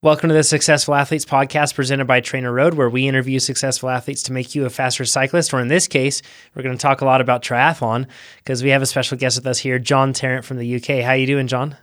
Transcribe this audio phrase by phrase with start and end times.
[0.00, 4.22] Welcome to the Successful Athletes podcast presented by Trainer Road, where we interview successful athletes
[4.22, 5.52] to make you a faster cyclist.
[5.52, 6.22] Or in this case,
[6.54, 8.06] we're going to talk a lot about triathlon
[8.36, 11.02] because we have a special guest with us here, John Tarrant from the UK.
[11.04, 11.76] How you doing, John?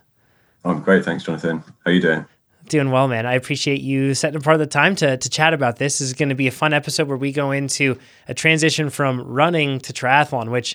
[0.64, 1.62] I'm great, thanks, Jonathan.
[1.84, 2.24] How you doing?
[2.70, 3.26] Doing well, man.
[3.26, 5.98] I appreciate you setting apart the time to, to chat about this.
[5.98, 7.98] This is going to be a fun episode where we go into
[8.28, 10.74] a transition from running to triathlon, which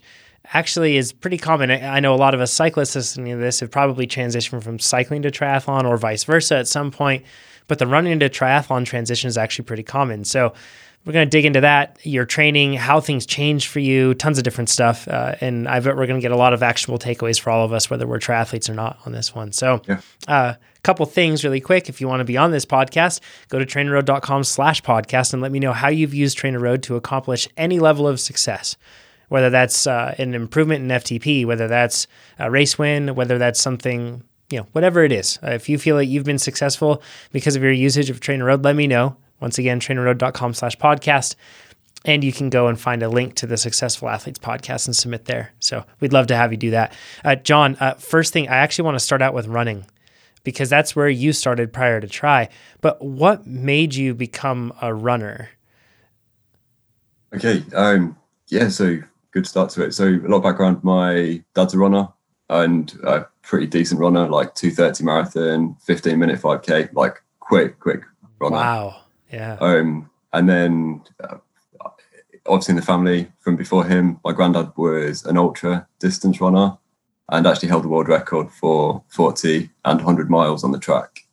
[0.53, 1.71] actually is pretty common.
[1.71, 5.21] I know a lot of us cyclists listening to this have probably transitioned from cycling
[5.23, 7.23] to triathlon or vice versa at some point,
[7.67, 10.23] but the running to triathlon transition is actually pretty common.
[10.25, 10.53] So
[11.05, 14.43] we're going to dig into that, your training, how things change for you, tons of
[14.43, 15.07] different stuff.
[15.07, 17.65] Uh, and I bet we're going to get a lot of actionable takeaways for all
[17.65, 19.51] of us, whether we're triathletes or not on this one.
[19.51, 20.01] So a yeah.
[20.27, 21.89] uh, couple things really quick.
[21.89, 23.19] If you want to be on this podcast,
[23.49, 27.47] go to trainerroad.com slash podcast and let me know how you've used TrainerRoad to accomplish
[27.57, 28.77] any level of success
[29.31, 32.05] whether that's uh, an improvement in FTP, whether that's
[32.37, 35.39] a race win, whether that's something, you know, whatever it is.
[35.41, 38.75] Uh, if you feel that you've been successful because of your usage of TrainerRoad, let
[38.75, 39.15] me know.
[39.39, 41.35] Once again, trainerroad.com slash podcast.
[42.03, 45.23] And you can go and find a link to the Successful Athletes podcast and submit
[45.25, 45.53] there.
[45.61, 46.91] So we'd love to have you do that.
[47.23, 49.85] Uh, John, uh, first thing, I actually want to start out with running
[50.43, 52.49] because that's where you started prior to tri.
[52.81, 55.51] But what made you become a runner?
[57.33, 57.63] Okay.
[57.73, 58.17] Um,
[58.49, 58.67] yeah.
[58.67, 59.93] So good start to it.
[59.93, 60.83] So a lot of background.
[60.83, 62.07] My dad's a runner
[62.49, 68.01] and a pretty decent runner, like 230 marathon, 15 minute 5k, like quick, quick
[68.39, 68.55] runner.
[68.57, 69.01] Wow.
[69.31, 69.57] Yeah.
[69.61, 71.37] Um, and then uh,
[72.45, 76.77] obviously in the family from before him, my granddad was an ultra distance runner
[77.29, 81.25] and actually held the world record for 40 and 100 miles on the track.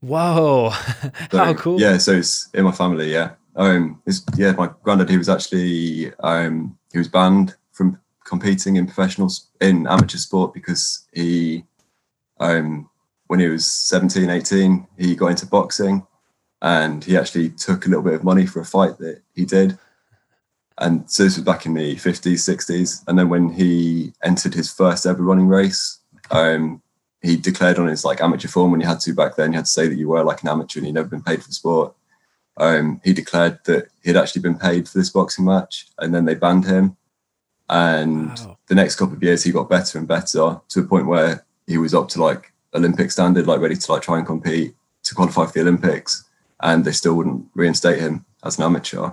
[0.00, 0.72] Whoa.
[1.30, 1.80] So, How cool.
[1.80, 1.96] Yeah.
[1.98, 3.12] So it's in my family.
[3.12, 3.30] Yeah.
[3.56, 4.02] Um,
[4.36, 9.30] yeah, my granddad, he was actually um, he was banned from competing in professional
[9.60, 11.62] in amateur sport because he
[12.40, 12.88] um,
[13.26, 16.06] when he was 17 18 he got into boxing
[16.62, 19.78] and he actually took a little bit of money for a fight that he did.
[20.78, 24.72] And so this was back in the 50s 60s and then when he entered his
[24.72, 26.80] first ever running race um,
[27.20, 29.52] he declared on his like amateur form when you had to back then.
[29.52, 31.42] You had to say that you were like an amateur and you'd never been paid
[31.42, 31.94] for the sport
[32.56, 36.34] um, he declared that he'd actually been paid for this boxing match, and then they
[36.34, 36.96] banned him.
[37.68, 38.58] And wow.
[38.68, 41.78] the next couple of years, he got better and better to a point where he
[41.78, 45.46] was up to like Olympic standard, like ready to like try and compete to qualify
[45.46, 46.24] for the Olympics,
[46.62, 49.10] and they still wouldn't reinstate him as an amateur.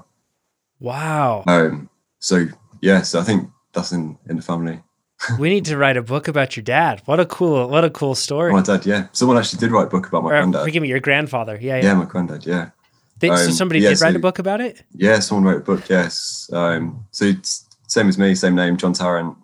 [0.79, 1.43] Wow.
[1.47, 1.89] Um.
[2.19, 2.47] So
[2.81, 4.81] yeah, so I think that's in in the family.
[5.39, 7.01] we need to write a book about your dad.
[7.05, 8.51] What a cool, what a cool story.
[8.51, 9.07] My dad, yeah.
[9.13, 10.63] Someone actually did write a book about my or, granddad.
[10.63, 11.57] Forgive me, your grandfather.
[11.61, 11.83] Yeah, yeah.
[11.83, 12.45] Yeah, my granddad.
[12.45, 12.69] Yeah.
[13.19, 14.83] They, um, so somebody yeah, did write a book about it.
[14.93, 15.87] Yeah, someone wrote a book.
[15.89, 16.49] Yes.
[16.51, 19.37] Um, so it's same as me, same name, John Tarrant.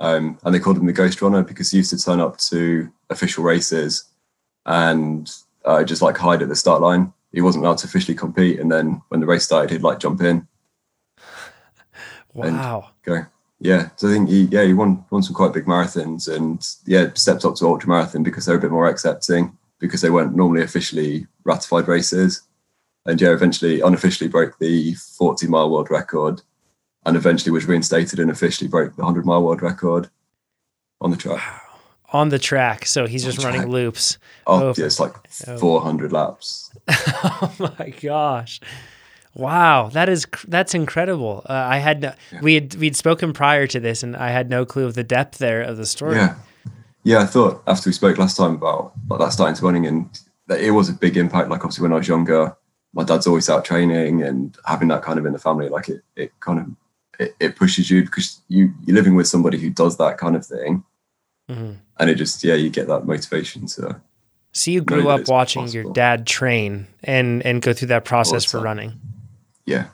[0.00, 2.90] Um, and they called him the Ghost Runner because he used to turn up to
[3.10, 4.04] official races
[4.66, 5.30] and
[5.64, 7.12] uh, just like hide at the start line.
[7.32, 10.20] He wasn't allowed to officially compete, and then when the race started, he'd like jump
[10.20, 10.46] in.
[12.32, 12.90] Wow.
[13.02, 13.26] go.
[13.60, 13.90] Yeah.
[13.96, 17.44] So I think he yeah he won won some quite big marathons and yeah stepped
[17.44, 21.26] up to ultra marathon because they're a bit more accepting because they weren't normally officially
[21.44, 22.42] ratified races
[23.06, 26.42] and yeah, eventually unofficially broke the 40 mile world record
[27.06, 30.08] and eventually was reinstated and officially broke the 100 mile world record
[31.00, 31.38] on the track.
[31.38, 31.60] Wow.
[32.12, 32.86] On the track.
[32.86, 34.18] So he's on just running loops.
[34.46, 35.14] Oh, yeah, it's like
[35.48, 35.58] oh.
[35.58, 36.70] 400 laps.
[36.88, 38.60] oh my gosh.
[39.34, 41.42] Wow, that is that's incredible.
[41.48, 42.40] Uh, I had no, yeah.
[42.40, 45.38] we had we'd spoken prior to this, and I had no clue of the depth
[45.38, 46.14] there of the story.
[46.14, 46.36] Yeah,
[47.02, 47.18] yeah.
[47.18, 50.08] I thought after we spoke last time about like that starting to running, and
[50.46, 51.48] that it was a big impact.
[51.48, 52.56] Like obviously when I was younger,
[52.94, 56.02] my dad's always out training and having that kind of in the family, like it,
[56.16, 56.66] it kind of
[57.18, 60.46] it, it pushes you because you you're living with somebody who does that kind of
[60.46, 60.84] thing,
[61.50, 61.72] mm-hmm.
[61.98, 64.00] and it just yeah you get that motivation to.
[64.52, 65.82] So you grew up watching possible.
[65.82, 69.00] your dad train and and go through that process for running.
[69.66, 69.88] Yeah,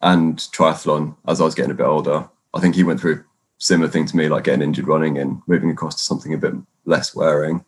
[0.00, 2.28] and triathlon as I was getting a bit older.
[2.54, 3.24] I think he went through a
[3.58, 6.54] similar thing to me, like getting injured running and moving across to something a bit
[6.84, 7.64] less wearing.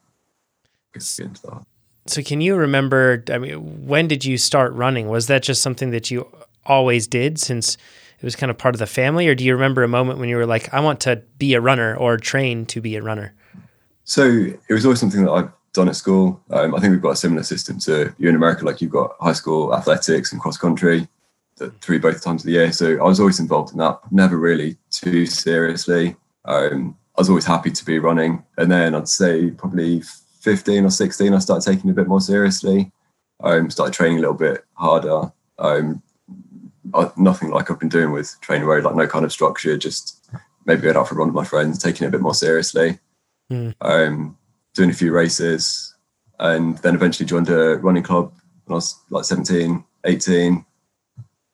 [0.93, 1.65] Get into that.
[2.07, 5.09] So can you remember I mean when did you start running?
[5.09, 6.29] Was that just something that you
[6.67, 7.77] always did since
[8.21, 10.29] it was kind of part of the family or do you remember a moment when
[10.29, 13.35] you were like I want to be a runner or train to be a runner?
[14.05, 16.41] So it was always something that I've done at school.
[16.51, 19.17] Um, I think we've got a similar system to you in America like you've got
[19.21, 21.09] high school athletics and cross country
[21.81, 22.73] three both times of the year.
[22.73, 26.17] So I was always involved in that, never really too seriously.
[26.45, 28.43] Um, I was always happy to be running.
[28.59, 30.03] And then I'd say probably
[30.43, 32.91] 15 or 16, I started taking it a bit more seriously.
[33.43, 35.33] Um, started training a little bit harder.
[35.59, 36.03] Um,
[36.95, 40.29] I, nothing like I've been doing with TrainerRoad, like no kind of structure, just
[40.67, 42.99] maybe going out for a run with my friends, taking it a bit more seriously.
[43.51, 43.75] Mm.
[43.81, 44.37] Um,
[44.75, 45.95] doing a few races.
[46.39, 48.33] and then eventually joined a running club
[48.65, 50.65] when I was like 17, 18.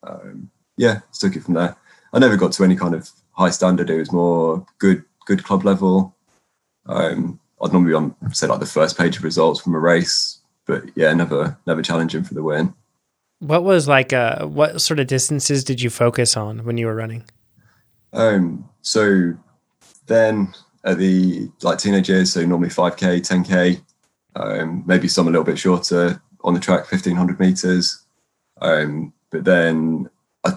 [0.03, 1.77] Um, yeah, took it from there.
[2.13, 3.91] I never got to any kind of high standard.
[3.91, 6.17] It was more good, good club level.
[6.87, 10.39] Um, I'd normally be on say like the first page of results from a race,
[10.67, 12.75] but yeah, never, never challenging for the win.
[13.41, 16.95] What was like, uh, what sort of distances did you focus on when you were
[16.95, 17.25] running?
[18.13, 19.35] Um, so
[20.07, 23.81] then at the like teenage years, so normally 5k, 10k,
[24.37, 28.05] um, maybe some a little bit shorter on the track, 1500 meters.
[28.61, 30.09] Um, but then
[30.45, 30.55] I,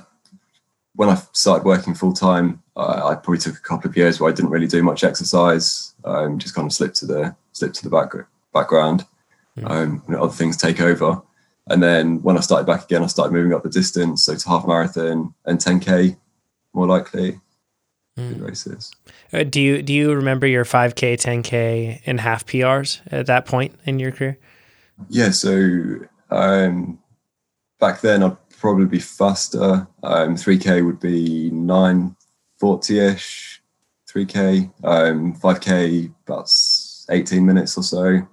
[0.95, 4.31] when I started working full time, uh, I probably took a couple of years where
[4.31, 7.83] I didn't really do much exercise, um, just kind of slipped to the slipped to
[7.83, 8.13] the back,
[8.53, 9.05] background.
[9.57, 9.69] Mm.
[9.69, 11.21] Um, other things take over.
[11.67, 14.49] And then when I started back again, I started moving up the distance, so to
[14.49, 16.17] half marathon and 10k,
[16.73, 17.39] more likely.
[18.17, 18.45] Mm.
[18.45, 18.91] Races.
[19.31, 23.73] Uh, do you do you remember your 5k, 10k, and half PRs at that point
[23.85, 24.37] in your career?
[25.09, 25.97] Yeah, so
[26.29, 26.99] um,
[27.79, 29.87] back then I'd probably be faster.
[30.03, 32.17] Um, 3k would be nine
[32.61, 33.61] 40-ish,
[34.07, 36.51] 3K, um, 5K, about
[37.09, 38.27] 18 minutes or so.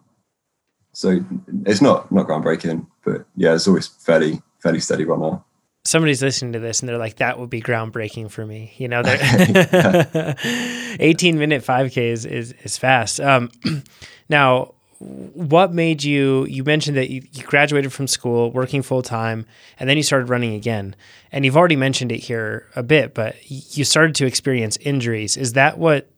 [0.92, 1.24] So
[1.64, 5.40] it's not not groundbreaking, but yeah, it's always fairly fairly steady runner
[5.88, 8.72] somebody's listening to this and they're like, that would be groundbreaking for me.
[8.76, 9.02] You know,
[11.00, 13.20] 18 minute 5K is, is, is fast.
[13.20, 13.50] Um,
[14.28, 19.46] now, what made you, you mentioned that you, you graduated from school, working full time,
[19.78, 20.96] and then you started running again.
[21.30, 25.36] And you've already mentioned it here a bit, but you started to experience injuries.
[25.36, 26.10] Is that what,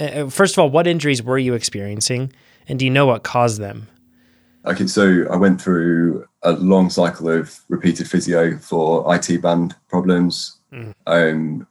[0.00, 2.32] uh, first of all, what injuries were you experiencing?
[2.68, 3.88] And do you know what caused them?
[4.64, 10.58] Okay, so I went through a long cycle of repeated physio for IT band problems.
[10.72, 10.94] Mm.
[11.06, 11.66] Um,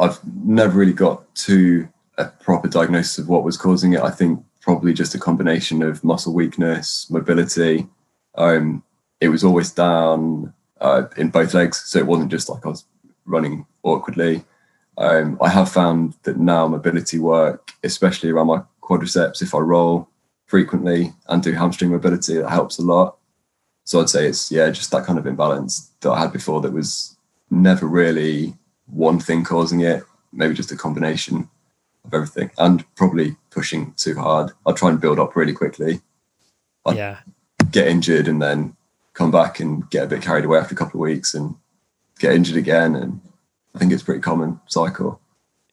[0.00, 1.88] I've never really got to
[2.18, 4.00] a proper diagnosis of what was causing it.
[4.00, 7.86] I think probably just a combination of muscle weakness, mobility.
[8.34, 8.82] Um,
[9.20, 12.84] it was always down uh, in both legs, so it wasn't just like I was
[13.26, 14.44] running awkwardly.
[14.98, 20.08] Um, I have found that now mobility work, especially around my quadriceps, if I roll,
[20.46, 22.34] frequently and do hamstring mobility.
[22.34, 23.18] That helps a lot.
[23.84, 26.72] So I'd say it's yeah, just that kind of imbalance that I had before that
[26.72, 27.16] was
[27.50, 28.54] never really
[28.86, 30.02] one thing causing it,
[30.32, 31.48] maybe just a combination
[32.06, 34.52] of everything and probably pushing too hard.
[34.66, 36.00] I'd try and build up really quickly.
[36.84, 37.18] I'd yeah.
[37.70, 38.76] Get injured and then
[39.14, 41.56] come back and get a bit carried away after a couple of weeks and
[42.18, 42.94] get injured again.
[42.94, 43.20] And
[43.74, 45.20] I think it's pretty common cycle.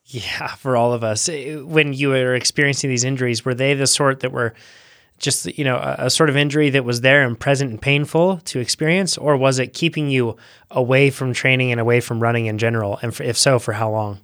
[0.05, 1.29] Yeah, for all of us.
[1.29, 4.53] When you were experiencing these injuries, were they the sort that were
[5.17, 8.37] just, you know, a, a, sort of injury that was there and present and painful
[8.37, 9.17] to experience?
[9.17, 10.35] Or was it keeping you
[10.71, 12.99] away from training and away from running in general?
[13.01, 14.19] And for, if so, for how long?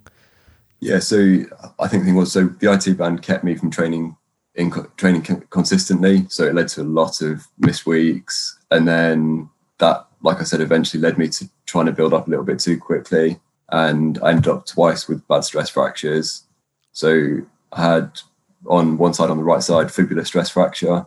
[0.80, 1.44] Yeah, so
[1.78, 4.16] I think the thing was, so the IT band kept me from training
[4.54, 6.26] in training consistently.
[6.28, 8.58] So it led to a lot of missed weeks.
[8.70, 9.48] And then
[9.78, 12.58] that, like I said, eventually led me to trying to build up a little bit
[12.58, 13.38] too quickly
[13.70, 16.44] and I ended up twice with bad stress fractures.
[16.92, 17.38] So
[17.72, 18.20] I had
[18.66, 21.06] on one side, on the right side, fibular stress fracture,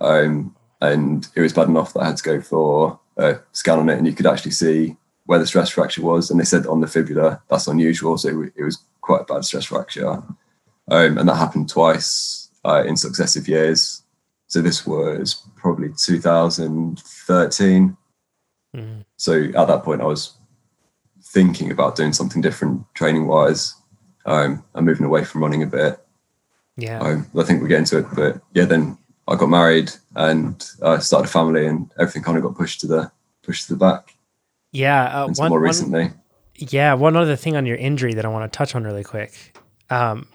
[0.00, 3.88] um, and it was bad enough that I had to go for a scan on
[3.90, 6.30] it, and you could actually see where the stress fracture was.
[6.30, 8.78] And they said on the fibula, that's unusual, so it was
[9.10, 10.22] quite a bad stress fracture,
[10.88, 14.04] um, and that happened twice uh, in successive years.
[14.46, 17.96] So this was probably 2013.
[18.76, 19.04] Mm.
[19.16, 20.34] So at that point, I was
[21.22, 23.74] thinking about doing something different training wise
[24.26, 25.98] um, and moving away from running a bit.
[26.76, 27.00] Yeah.
[27.00, 30.86] Um, I think we'll get into it, but yeah, then I got married and I
[30.86, 33.10] uh, started a family and everything kind of got pushed to the
[33.42, 34.14] pushed to the back.
[34.70, 35.24] Yeah.
[35.24, 36.04] Uh, one, more recently.
[36.04, 36.20] One,
[36.60, 36.94] yeah.
[36.94, 39.58] One other thing on your injury that I want to touch on really quick.
[39.90, 40.26] Um,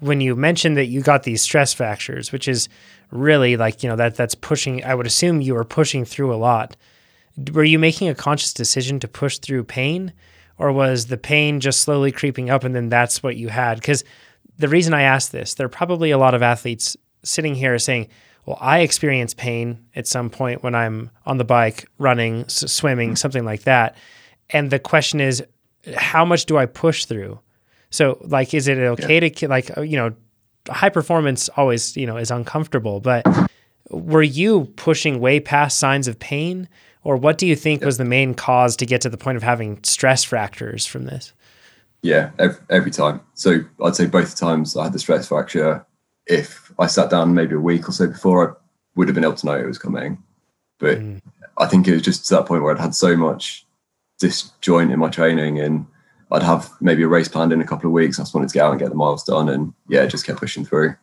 [0.00, 2.68] when you mentioned that you got these stress fractures, which is
[3.10, 6.36] really like, you know, that that's pushing, I would assume you were pushing through a
[6.36, 6.76] lot
[7.52, 10.12] were you making a conscious decision to push through pain
[10.58, 14.04] or was the pain just slowly creeping up and then that's what you had because
[14.58, 18.08] the reason i ask this there are probably a lot of athletes sitting here saying
[18.46, 23.44] well i experience pain at some point when i'm on the bike running swimming something
[23.44, 23.96] like that
[24.50, 25.42] and the question is
[25.96, 27.38] how much do i push through
[27.90, 29.28] so like is it okay yeah.
[29.28, 30.14] to like uh, you know
[30.68, 33.26] high performance always you know is uncomfortable but
[33.90, 36.68] were you pushing way past signs of pain
[37.04, 39.42] or what do you think was the main cause to get to the point of
[39.42, 41.34] having stress fractures from this?
[42.02, 43.20] Yeah, every, every time.
[43.34, 45.86] So I'd say both times I had the stress fracture.
[46.26, 48.54] If I sat down maybe a week or so before, I
[48.96, 50.22] would have been able to know it was coming.
[50.78, 51.20] But mm.
[51.58, 53.66] I think it was just to that point where I'd had so much
[54.18, 55.86] disjoint in my training and
[56.30, 58.18] I'd have maybe a race planned in a couple of weeks.
[58.18, 60.40] I just wanted to get out and get the miles done and yeah, just kept
[60.40, 60.96] pushing through.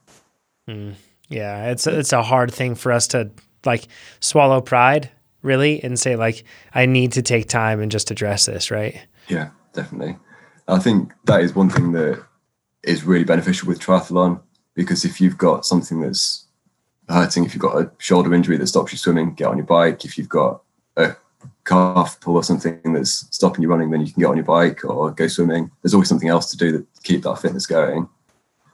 [0.68, 0.96] Mm.
[1.30, 3.32] Yeah, it's it's a hard thing for us to
[3.66, 3.88] like
[4.20, 5.10] swallow pride
[5.42, 9.00] really and say like I need to take time and just address this, right?
[9.28, 10.18] Yeah, definitely.
[10.68, 12.24] I think that is one thing that
[12.84, 14.42] is really beneficial with triathlon
[14.74, 16.46] because if you've got something that's
[17.08, 20.06] hurting, if you've got a shoulder injury that stops you swimming, get on your bike.
[20.06, 20.62] If you've got
[20.98, 21.16] a
[21.66, 24.84] calf pull or something that's stopping you running, then you can get on your bike
[24.84, 25.72] or go swimming.
[25.82, 28.10] There's always something else to do to keep that fitness going.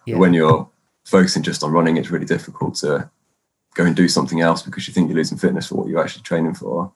[0.05, 0.17] Yeah.
[0.17, 0.69] When you're
[1.05, 3.09] focusing just on running, it's really difficult to
[3.75, 6.23] go and do something else because you think you're losing fitness for what you're actually
[6.23, 6.91] training for.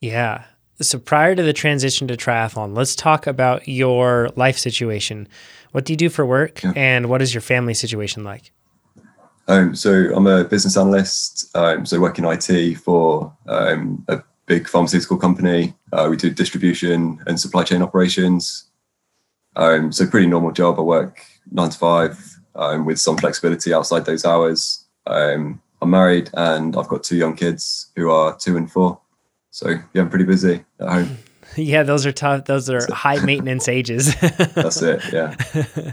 [0.00, 0.44] Yeah.
[0.80, 5.28] So prior to the transition to triathlon, let's talk about your life situation.
[5.72, 6.72] What do you do for work yeah.
[6.74, 8.52] and what is your family situation like?
[9.46, 11.54] Um, so I'm a business analyst.
[11.56, 15.72] Um, so I work in IT for um, a big pharmaceutical company.
[15.92, 18.64] Uh, we do distribution and supply chain operations.
[19.54, 20.76] Um, so pretty normal job.
[20.76, 22.18] I work nine to five
[22.56, 24.84] um, with some flexibility outside those hours.
[25.06, 29.00] Um, I'm married and I've got two young kids who are two and four.
[29.52, 31.18] So yeah, I'm pretty busy at home.
[31.56, 32.44] Yeah, those are tough.
[32.44, 34.14] Those are high maintenance ages.
[34.54, 35.02] That's it.
[35.12, 35.34] Yeah.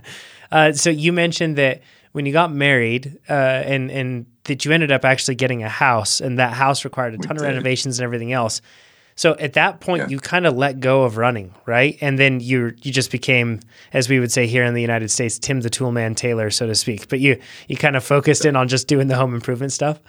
[0.50, 1.82] Uh, so you mentioned that
[2.14, 6.20] when you got married, uh, and and that you ended up actually getting a house,
[6.20, 8.62] and that house required a ton of renovations and everything else.
[9.18, 10.10] So at that point, yeah.
[10.10, 11.98] you kind of let go of running, right?
[12.02, 13.60] And then you you just became,
[13.92, 16.76] as we would say here in the United States, Tim the Toolman Taylor, so to
[16.76, 17.10] speak.
[17.10, 20.00] But you you kind of focused in on just doing the home improvement stuff.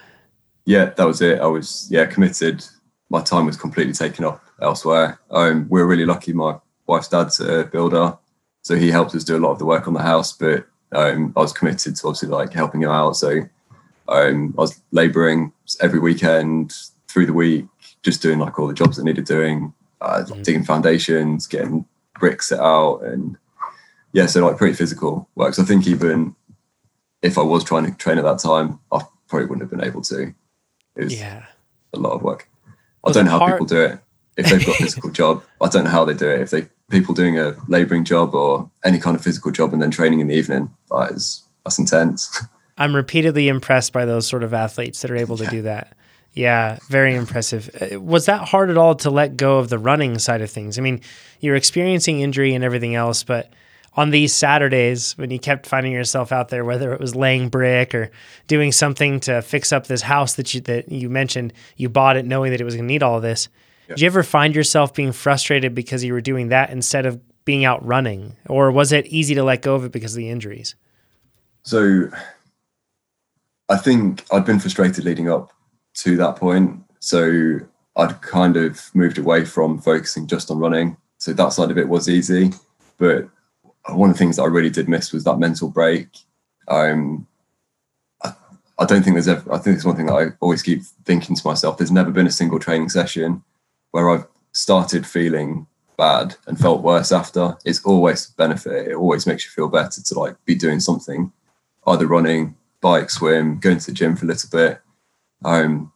[0.67, 1.41] Yeah, that was it.
[1.41, 2.65] I was yeah committed.
[3.09, 5.19] My time was completely taken up elsewhere.
[5.31, 6.35] Um, we are really lucky.
[6.35, 8.19] My wife's dad's a builder,
[8.61, 10.35] so he helped us do a lot of the work on the house.
[10.35, 13.17] But um, I was committed to obviously like helping him out.
[13.17, 13.49] So
[14.09, 16.75] um, I was labouring every weekend
[17.09, 17.67] through the week
[18.03, 20.43] just doing like all the jobs that needed doing, uh, mm.
[20.43, 21.85] digging foundations, getting
[22.19, 23.37] bricks set out, and
[24.13, 25.55] yeah, so like pretty physical work.
[25.55, 26.35] So I think even
[27.23, 30.03] if I was trying to train at that time, I probably wouldn't have been able
[30.03, 30.35] to.
[30.97, 31.45] It was yeah.
[31.93, 32.49] a lot of work.
[33.05, 33.99] I don't know how people do it
[34.37, 35.43] if they've got a physical job.
[35.61, 36.41] I don't know how they do it.
[36.41, 39.91] If they people doing a labouring job or any kind of physical job and then
[39.91, 42.43] training in the evening, that is that's intense.
[42.79, 45.97] I'm repeatedly impressed by those sort of athletes that are able to do that.
[46.33, 47.69] Yeah, very impressive.
[47.81, 50.79] Uh, was that hard at all to let go of the running side of things?
[50.79, 51.01] I mean,
[51.41, 53.53] you're experiencing injury and everything else, but
[53.95, 57.93] on these Saturdays when you kept finding yourself out there, whether it was laying brick
[57.95, 58.13] or
[58.47, 62.25] doing something to fix up this house that you that you mentioned, you bought it
[62.25, 63.49] knowing that it was going to need all of this.
[63.89, 63.97] Yeah.
[63.97, 67.65] Did you ever find yourself being frustrated because you were doing that instead of being
[67.65, 70.77] out running, or was it easy to let go of it because of the injuries?
[71.63, 72.11] So,
[73.69, 75.53] I think I'd been frustrated leading up
[75.95, 76.83] to that point.
[77.01, 77.61] So
[77.97, 80.97] I'd kind of moved away from focusing just on running.
[81.19, 82.53] So that side of it was easy.
[82.97, 83.29] But
[83.89, 86.09] one of the things that I really did miss was that mental break.
[86.69, 87.27] Um,
[88.23, 88.33] I,
[88.79, 91.35] I don't think there's ever, I think it's one thing that I always keep thinking
[91.37, 93.43] to myself there's never been a single training session
[93.91, 97.57] where I've started feeling bad and felt worse after.
[97.65, 98.89] It's always benefit.
[98.89, 101.33] It always makes you feel better to like be doing something,
[101.87, 104.81] either running, bike, swim, going to the gym for a little bit
[105.45, 105.93] um,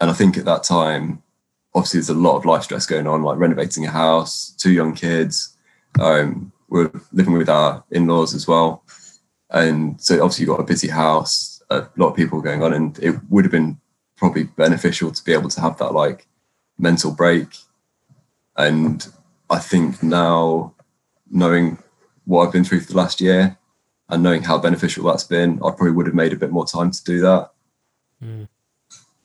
[0.00, 1.22] and I think at that time,
[1.74, 4.94] obviously, there's a lot of life stress going on, like renovating a house, two young
[4.94, 5.56] kids.
[6.00, 8.84] Um, we're living with our in-laws as well,
[9.50, 12.98] and so obviously you've got a busy house, a lot of people going on, and
[12.98, 13.78] it would have been
[14.16, 16.26] probably beneficial to be able to have that like
[16.78, 17.48] mental break.
[18.56, 19.06] And
[19.48, 20.74] I think now,
[21.30, 21.78] knowing
[22.24, 23.56] what I've been through for the last year,
[24.08, 26.90] and knowing how beneficial that's been, I probably would have made a bit more time
[26.90, 27.50] to do that.
[28.22, 28.48] Mm.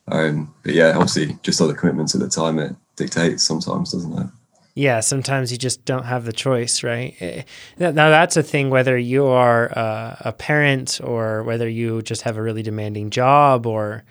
[0.08, 4.26] Um, but yeah, obviously, just other commitments at the time it dictates sometimes, doesn't it?
[4.74, 7.14] Yeah, sometimes you just don't have the choice, right?
[7.20, 7.42] Eh,
[7.78, 8.70] now that's a thing.
[8.70, 13.66] Whether you are uh, a parent or whether you just have a really demanding job
[13.66, 14.02] or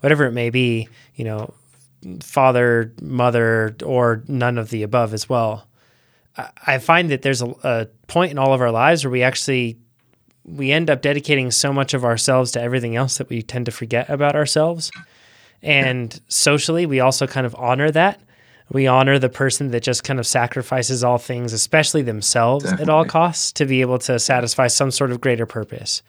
[0.00, 1.52] whatever it may be, you know,
[2.20, 5.66] father, mother, or none of the above as well.
[6.66, 9.78] I find that there's a, a point in all of our lives where we actually
[10.46, 13.72] we end up dedicating so much of ourselves to everything else that we tend to
[13.72, 14.90] forget about ourselves.
[15.62, 18.20] And socially, we also kind of honor that.
[18.70, 22.82] We honor the person that just kind of sacrifices all things, especially themselves Definitely.
[22.84, 26.02] at all costs, to be able to satisfy some sort of greater purpose.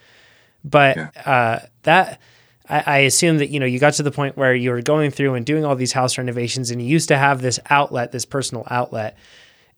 [0.63, 1.09] But yeah.
[1.25, 2.19] uh, that,
[2.67, 5.11] I, I assume that you know you got to the point where you were going
[5.11, 8.25] through and doing all these house renovations, and you used to have this outlet, this
[8.25, 9.17] personal outlet.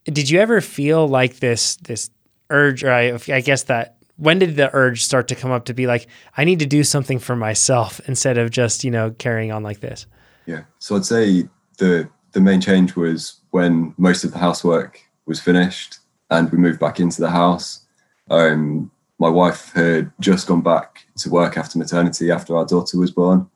[0.05, 2.09] Did you ever feel like this this
[2.49, 5.73] urge, or I, I guess that when did the urge start to come up to
[5.73, 6.07] be like
[6.38, 9.79] i need to do something for myself instead of just you know carrying on like
[9.79, 10.05] this?
[10.45, 10.63] Yeah.
[10.79, 11.47] So i'd say
[11.77, 15.97] the the main change was when most of the housework was finished
[16.29, 17.85] and we moved back into the house.
[18.29, 23.11] Um my wife had just gone back to work after maternity after our daughter was
[23.11, 23.47] born,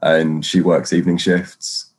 [0.00, 1.90] and she works evening shifts.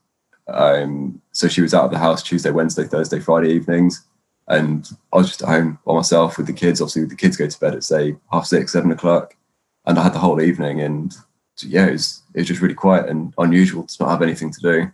[0.48, 4.06] Um, so she was out of the house Tuesday, Wednesday, Thursday, Friday evenings,
[4.48, 6.82] and I was just at home by myself with the kids.
[6.82, 9.36] Obviously, the kids go to bed at say half six, seven o'clock,
[9.86, 10.82] and I had the whole evening.
[10.82, 11.16] And
[11.62, 14.62] yeah, it was, it was just really quiet and unusual to not have anything to
[14.62, 14.92] do.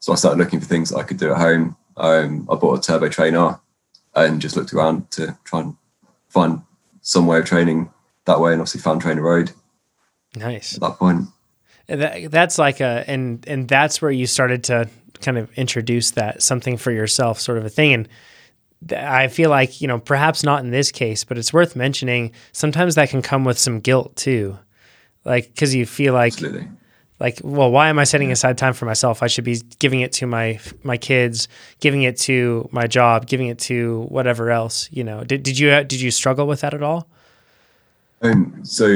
[0.00, 1.76] So I started looking for things that I could do at home.
[1.96, 3.60] Um, I bought a turbo trainer
[4.14, 5.76] and just looked around to try and
[6.28, 6.62] find
[7.02, 7.90] some way of training
[8.24, 9.52] that way, and obviously found Trainer Road.
[10.36, 10.74] Nice.
[10.74, 11.28] At that point.
[11.88, 14.88] That, that's like a and and that's where you started to
[15.20, 18.08] kind of introduce that something for yourself sort of a thing and
[18.90, 22.32] I feel like, you know, perhaps not in this case, but it's worth mentioning.
[22.52, 24.58] Sometimes that can come with some guilt too.
[25.24, 26.68] Like, cause you feel like, Absolutely.
[27.20, 29.22] like, well, why am I setting aside time for myself?
[29.22, 31.46] I should be giving it to my, my kids,
[31.80, 35.70] giving it to my job, giving it to whatever else, you know, did, did you,
[35.84, 37.08] did you struggle with that at all?
[38.22, 38.86] Um, so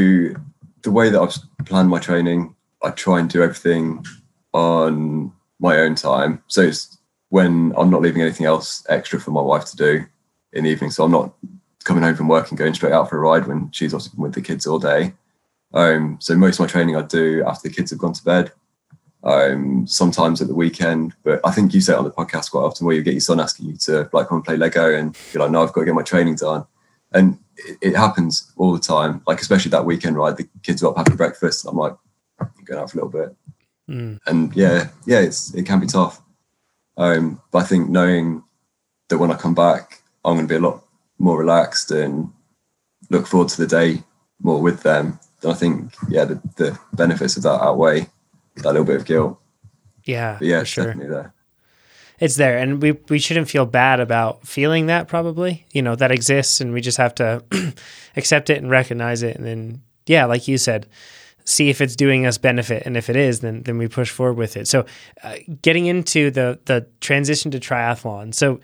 [0.83, 4.05] the way that I've planned my training, I try and do everything
[4.53, 6.43] on my own time.
[6.49, 6.96] So it's
[7.31, 10.05] when I'm not leaving anything else extra for my wife to do
[10.53, 10.91] in the evening.
[10.91, 11.35] So I'm not
[11.85, 14.35] coming home from work and going straight out for a ride when she's also with
[14.35, 15.13] the kids all day.
[15.73, 18.53] Um, so most of my training I do after the kids have gone to bed.
[19.23, 22.61] Um, sometimes at the weekend, but I think you say it on the podcast quite
[22.61, 25.17] often where you get your son asking you to like come and play Lego and
[25.33, 26.65] you're like, no, I've got to get my training done.
[27.13, 29.23] And it, it happens all the time.
[29.27, 31.65] Like especially that weekend ride, the kids are up having breakfast.
[31.65, 31.97] And I'm like,
[32.39, 33.37] I'm going out for a little bit.
[33.89, 34.19] Mm.
[34.27, 36.21] And yeah, yeah, it's it can be tough.
[36.97, 38.43] Um, but I think knowing
[39.09, 40.85] that when I come back, I'm going to be a lot
[41.19, 42.33] more relaxed and
[43.11, 44.03] look forward to the day
[44.41, 45.19] more with them.
[45.41, 48.09] Then I think, yeah, the, the benefits of that outweigh
[48.57, 49.39] that little bit of guilt.
[50.05, 50.87] Yeah, But yeah, it's sure.
[50.87, 51.33] definitely there.
[52.19, 55.07] It's there, and we we shouldn't feel bad about feeling that.
[55.07, 57.45] Probably, you know, that exists, and we just have to
[58.17, 60.87] accept it and recognize it, and then, yeah, like you said,
[61.47, 64.35] see if it's doing us benefit, and if it is, then then we push forward
[64.37, 64.69] with it.
[64.69, 64.85] So,
[65.23, 68.61] uh, getting into the the transition to triathlon, so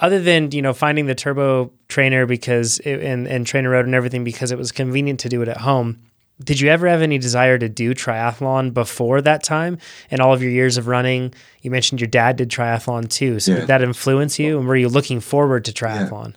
[0.00, 3.94] other than you know finding the turbo trainer because it, and and trainer road and
[3.94, 5.98] everything because it was convenient to do it at home
[6.44, 9.78] did you ever have any desire to do triathlon before that time
[10.10, 13.52] and all of your years of running you mentioned your dad did triathlon too so
[13.52, 13.60] Yeah.
[13.60, 16.34] did that influence you and were you looking forward to triathlon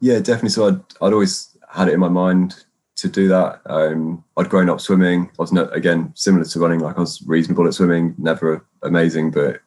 [0.00, 0.48] Yeah, definitely.
[0.48, 2.64] So I'd, I'd always had it in my mind
[3.00, 3.60] to do that.
[3.66, 5.30] Um, I'd grown up swimming.
[5.38, 6.80] I was not, again similar to running.
[6.80, 9.60] Like I was reasonable at swimming, never amazing, but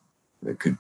[0.46, 0.78] it could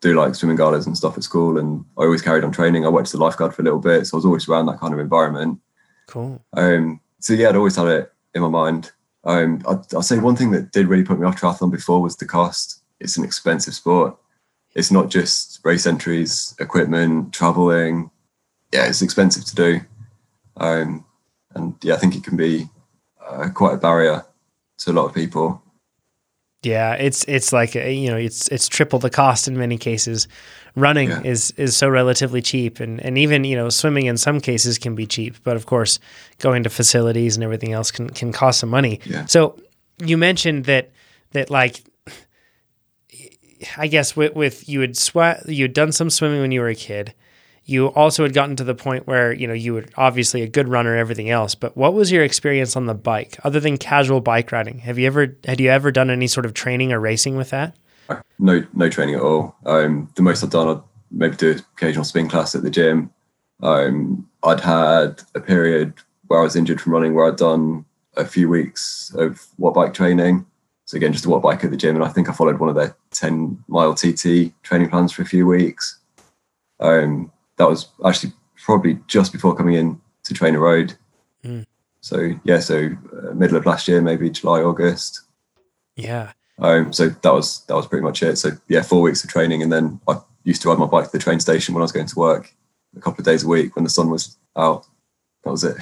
[0.00, 1.58] do like swimming galas and stuff at school.
[1.58, 2.86] And I always carried on training.
[2.86, 4.78] I worked as a lifeguard for a little bit, so I was always around that
[4.78, 5.58] kind of environment.
[6.06, 8.92] cool Um, so yeah, I'd always had it in my mind.
[9.24, 12.16] Um, I'd, I'd say one thing that did really put me off triathlon before was
[12.16, 12.82] the cost.
[13.00, 14.16] It's an expensive sport.
[14.74, 18.10] It's not just race entries, equipment, traveling.
[18.72, 19.80] Yeah, it's expensive to do.
[20.56, 21.04] Um,
[21.54, 22.68] and yeah, I think it can be
[23.26, 24.24] uh, quite a barrier
[24.78, 25.62] to a lot of people.
[26.62, 30.28] yeah it's it's like uh, you know it's it's triple the cost in many cases
[30.76, 31.22] running Yeah.
[31.32, 34.94] is is so relatively cheap and and even you know swimming in some cases can
[34.94, 35.98] be cheap but of course
[36.38, 39.26] going to facilities and everything else can can cost some money Yeah.
[39.26, 39.56] so
[40.04, 40.90] you mentioned that
[41.32, 41.82] that like
[43.76, 46.68] I guess with, with you had sweat you had done some swimming when you were
[46.68, 47.12] a kid.
[47.70, 50.66] You also had gotten to the point where you know you were obviously a good
[50.66, 51.54] runner and everything else.
[51.54, 54.80] But what was your experience on the bike other than casual bike riding?
[54.80, 57.76] Have you ever had you ever done any sort of training or racing with that?
[58.40, 59.54] No, no training at all.
[59.66, 63.12] Um, the most I've done, I'd maybe do occasional spin class at the gym.
[63.62, 65.94] Um, I'd had a period
[66.26, 67.84] where I was injured from running, where I'd done
[68.16, 70.44] a few weeks of Wattbike training.
[70.86, 72.74] So again, just a Wattbike at the gym, and I think I followed one of
[72.74, 76.00] their ten mile TT training plans for a few weeks.
[76.80, 80.94] Um, that was actually probably just before coming in to Trainer Road.
[81.44, 81.66] Mm.
[82.00, 85.20] So yeah, so uh, middle of last year, maybe July, August.
[85.94, 88.36] Yeah, Um, so that was that was pretty much it.
[88.36, 91.12] So yeah, four weeks of training, and then I used to ride my bike to
[91.12, 92.50] the train station when I was going to work
[92.96, 94.86] a couple of days a week when the sun was out.
[95.44, 95.76] That was it.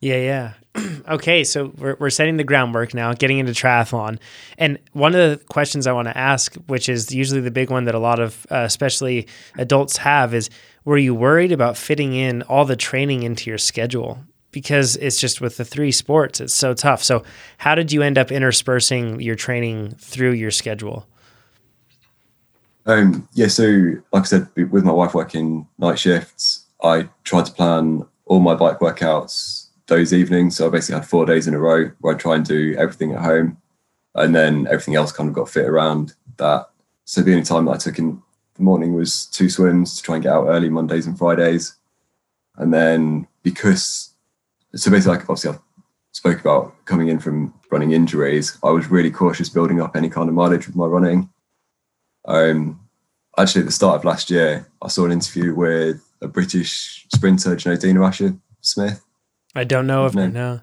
[0.00, 0.52] Yeah, yeah.
[1.08, 4.18] okay, so we're, we're setting the groundwork now, getting into triathlon.
[4.56, 7.84] And one of the questions I want to ask, which is usually the big one
[7.84, 9.26] that a lot of, uh, especially
[9.58, 10.48] adults, have, is
[10.90, 14.18] were you worried about fitting in all the training into your schedule?
[14.50, 17.00] Because it's just with the three sports, it's so tough.
[17.00, 17.22] So,
[17.58, 21.06] how did you end up interspersing your training through your schedule?
[22.86, 27.52] Um, yeah, so like I said, with my wife working night shifts, I tried to
[27.52, 30.56] plan all my bike workouts those evenings.
[30.56, 33.12] So I basically had four days in a row where I try and do everything
[33.12, 33.58] at home,
[34.16, 36.68] and then everything else kind of got fit around that.
[37.04, 38.20] So the only time that I took in
[38.60, 41.76] the morning was two swims to try and get out early Mondays and Fridays,
[42.56, 44.12] and then because
[44.74, 45.58] so basically, like obviously, I
[46.12, 48.58] spoke about coming in from running injuries.
[48.62, 51.30] I was really cautious building up any kind of mileage with my running.
[52.26, 52.80] Um,
[53.38, 57.56] actually, at the start of last year, I saw an interview with a British sprinter,
[57.56, 59.02] you know Dina Asher Smith?
[59.54, 60.60] I don't know if I know.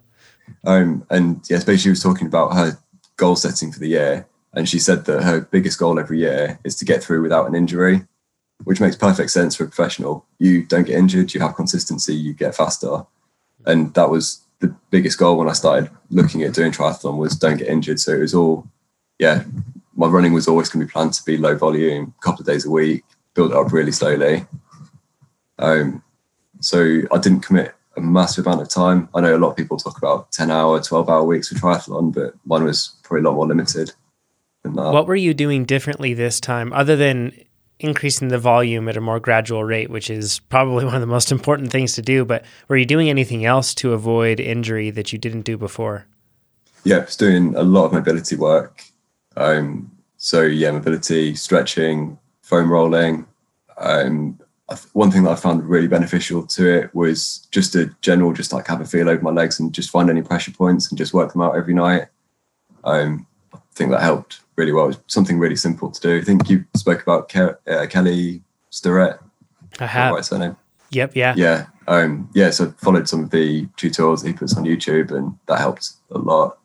[0.64, 2.78] Um, and yes, basically, she was talking about her
[3.18, 6.76] goal setting for the year, and she said that her biggest goal every year is
[6.78, 8.02] to get through without an injury,
[8.63, 10.26] which makes perfect sense for a professional.
[10.39, 13.06] You don't get injured, you have consistency, you get faster,
[13.67, 17.58] and that was the biggest goal when I started looking at doing triathlon was don't
[17.58, 18.00] get injured.
[18.00, 18.67] So it was all,
[19.20, 19.43] yeah,
[19.96, 22.48] my running was always going to be planned to be low volume, a couple of
[22.48, 23.04] days a week,
[23.36, 24.48] build it up really slowly.
[25.60, 26.02] Um,
[26.62, 29.08] so I didn't commit a massive amount of time.
[29.13, 32.12] I know a lot of people talk about 10 hour, 12 hour weeks for triathlon,
[32.12, 33.93] but mine was probably a lot more limited
[34.75, 37.34] What were you doing differently this time other than
[37.80, 41.32] increasing the volume at a more gradual rate, which is probably one of the most
[41.32, 42.25] important things to do?
[42.25, 46.06] But were you doing anything else to avoid injury that you didn't do before?
[46.84, 48.84] Yeah, I was doing a lot of mobility work.
[49.36, 53.27] Um, so, yeah, mobility, stretching, foam rolling,
[53.77, 54.39] um,
[54.93, 58.67] one thing that I found really beneficial to it was just a general, just like
[58.67, 61.32] have a feel over my legs and just find any pressure points and just work
[61.32, 62.08] them out every night.
[62.84, 64.89] Um, I think that helped really well.
[64.89, 66.17] It something really simple to do.
[66.17, 69.20] I think you spoke about Ke- uh, Kelly Starrett.
[69.80, 70.13] I have.
[70.13, 70.58] Right surname.
[70.91, 71.15] Yep.
[71.15, 71.34] Yeah.
[71.38, 71.65] Yeah.
[71.88, 72.50] Um, yeah.
[72.50, 76.17] So I followed some of the tutorials he puts on YouTube, and that helped a
[76.17, 76.58] lot.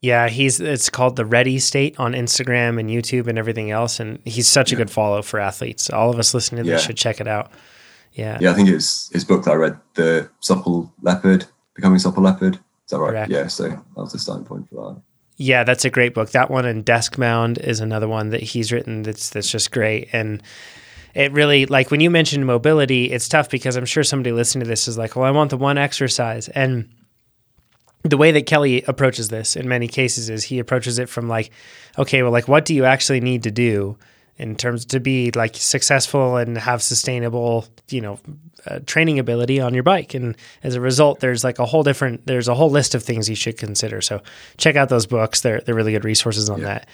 [0.00, 4.20] Yeah, he's it's called the Ready State on Instagram and YouTube and everything else, and
[4.24, 5.90] he's such a good follow for athletes.
[5.90, 6.86] All of us listening to this yeah.
[6.86, 7.50] should check it out.
[8.12, 12.22] Yeah, yeah, I think it's his book that I read, the Supple Leopard, Becoming Supple
[12.22, 12.54] Leopard.
[12.54, 13.10] Is that right?
[13.10, 13.30] Correct.
[13.30, 15.02] Yeah, so that was the starting point for that.
[15.40, 16.32] Yeah, that's a great book.
[16.32, 20.42] That one and Deskbound is another one that he's written that's that's just great and
[21.14, 24.68] it really like when you mentioned mobility, it's tough because I'm sure somebody listening to
[24.68, 26.88] this is like, well, I want the one exercise and
[28.02, 31.50] the way that Kelly approaches this in many cases is he approaches it from like,
[31.98, 33.96] okay, well, like, what do you actually need to do
[34.38, 38.20] in terms to be like successful and have sustainable, you know,
[38.66, 40.14] uh, training ability on your bike?
[40.14, 43.28] And as a result, there's like a whole different, there's a whole list of things
[43.28, 44.00] you should consider.
[44.00, 44.22] So
[44.56, 46.66] check out those books; they're they're really good resources on yeah.
[46.66, 46.88] that.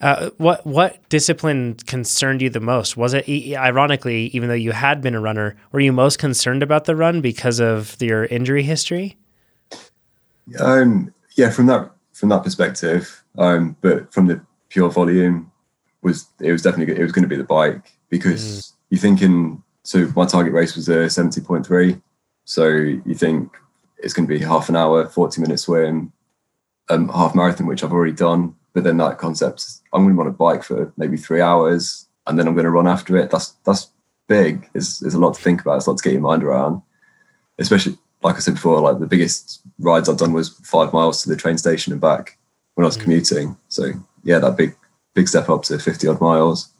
[0.00, 2.96] Uh, what what discipline concerned you the most?
[2.96, 6.84] Was it ironically, even though you had been a runner, were you most concerned about
[6.84, 9.16] the run because of your injury history?
[10.60, 15.50] Um, yeah, from that from that perspective, um, but from the pure volume,
[16.06, 18.72] was it was definitely it was going to be the bike because mm.
[18.90, 22.00] you thinking so my target race was a seventy point three,
[22.44, 23.56] so you think
[23.98, 26.12] it's going to be half an hour, forty minute swim,
[26.88, 28.54] um, half marathon, which I've already done.
[28.72, 32.38] But then that concept, I'm going to on a bike for maybe three hours, and
[32.38, 33.30] then I'm going to run after it.
[33.30, 33.90] That's that's
[34.28, 34.68] big.
[34.72, 35.76] There's, there's a lot to think about.
[35.76, 36.82] It's a lot to get your mind around,
[37.58, 41.28] especially like I said before, like the biggest rides I've done was five miles to
[41.28, 42.38] the train station and back
[42.74, 43.02] when I was mm.
[43.02, 43.56] commuting.
[43.68, 43.92] So
[44.24, 44.76] yeah, that big
[45.16, 46.72] big step up to fifty odd miles.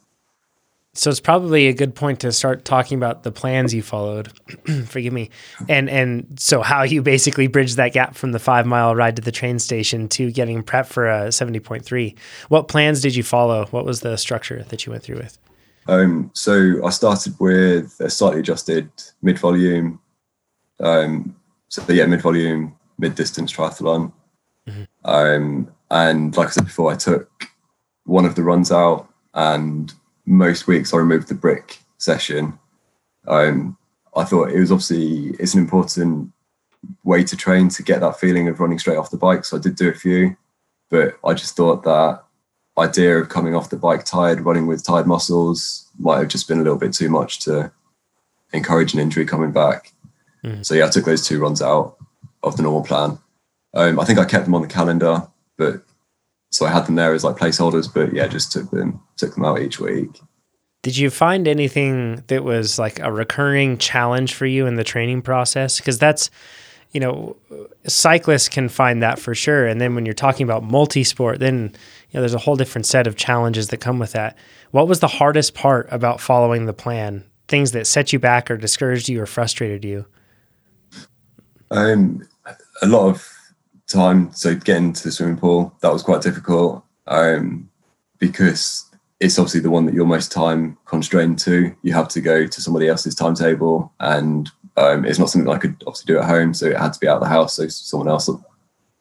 [0.93, 4.31] So it's probably a good point to start talking about the plans you followed.
[4.85, 5.29] Forgive me,
[5.67, 9.21] and and so how you basically bridged that gap from the five mile ride to
[9.21, 12.15] the train station to getting prep for a seventy point three.
[12.47, 13.65] What plans did you follow?
[13.71, 15.37] What was the structure that you went through with?
[15.89, 18.89] Um, so I started with a slightly adjusted
[19.21, 19.99] mid volume
[20.79, 21.35] um,
[21.69, 24.11] so yeah, mid volume, mid distance triathlon.
[24.67, 24.83] Mm-hmm.
[25.05, 27.47] Um, and like I said before, I took
[28.07, 29.93] one of the runs out, and
[30.25, 32.57] most weeks I removed the brick session.
[33.27, 33.77] Um,
[34.15, 36.31] I thought it was obviously it's an important
[37.03, 39.45] way to train to get that feeling of running straight off the bike.
[39.45, 40.35] So I did do a few,
[40.89, 42.23] but I just thought that
[42.77, 46.59] idea of coming off the bike tired, running with tired muscles, might have just been
[46.59, 47.71] a little bit too much to
[48.53, 49.93] encourage an injury coming back.
[50.43, 50.65] Mm.
[50.65, 51.97] So yeah, I took those two runs out
[52.43, 53.17] of the normal plan.
[53.73, 55.83] Um, I think I kept them on the calendar, but
[56.49, 57.91] so I had them there as like placeholders.
[57.93, 60.19] But yeah, just took them took them out each week.
[60.83, 65.21] Did you find anything that was like a recurring challenge for you in the training
[65.21, 65.77] process?
[65.77, 66.29] Because that's
[66.91, 67.35] you know,
[67.85, 69.67] cyclists can find that for sure.
[69.67, 71.73] And then when you're talking about multi-sport, then
[72.09, 74.37] you know there's a whole different set of challenges that come with that.
[74.71, 77.25] What was the hardest part about following the plan?
[77.47, 80.05] Things that set you back or discouraged you or frustrated you?
[81.71, 82.27] Um,
[82.81, 83.36] a lot of
[83.87, 84.31] time.
[84.33, 87.69] So getting to the swimming pool that was quite difficult um,
[88.19, 88.83] because
[89.19, 91.75] it's obviously the one that you're most time constrained to.
[91.81, 95.75] You have to go to somebody else's timetable, and um, it's not something I could
[95.87, 96.53] obviously do at home.
[96.53, 97.55] So it had to be out of the house.
[97.55, 98.29] So someone else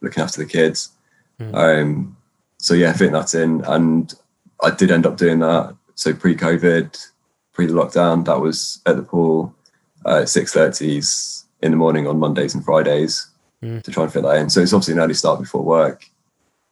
[0.00, 0.90] looking after the kids.
[1.38, 1.54] Mm.
[1.54, 2.16] Um,
[2.58, 4.14] so yeah, fitting that in, and
[4.62, 5.76] I did end up doing that.
[5.94, 7.06] So pre-COVID,
[7.52, 9.54] pre the lockdown, that was at the pool,
[10.06, 13.28] uh, six thirties in the morning on Mondays and Fridays
[13.66, 13.82] Mm.
[13.82, 14.50] to try and fit that in.
[14.50, 16.08] So it's obviously an early start before work.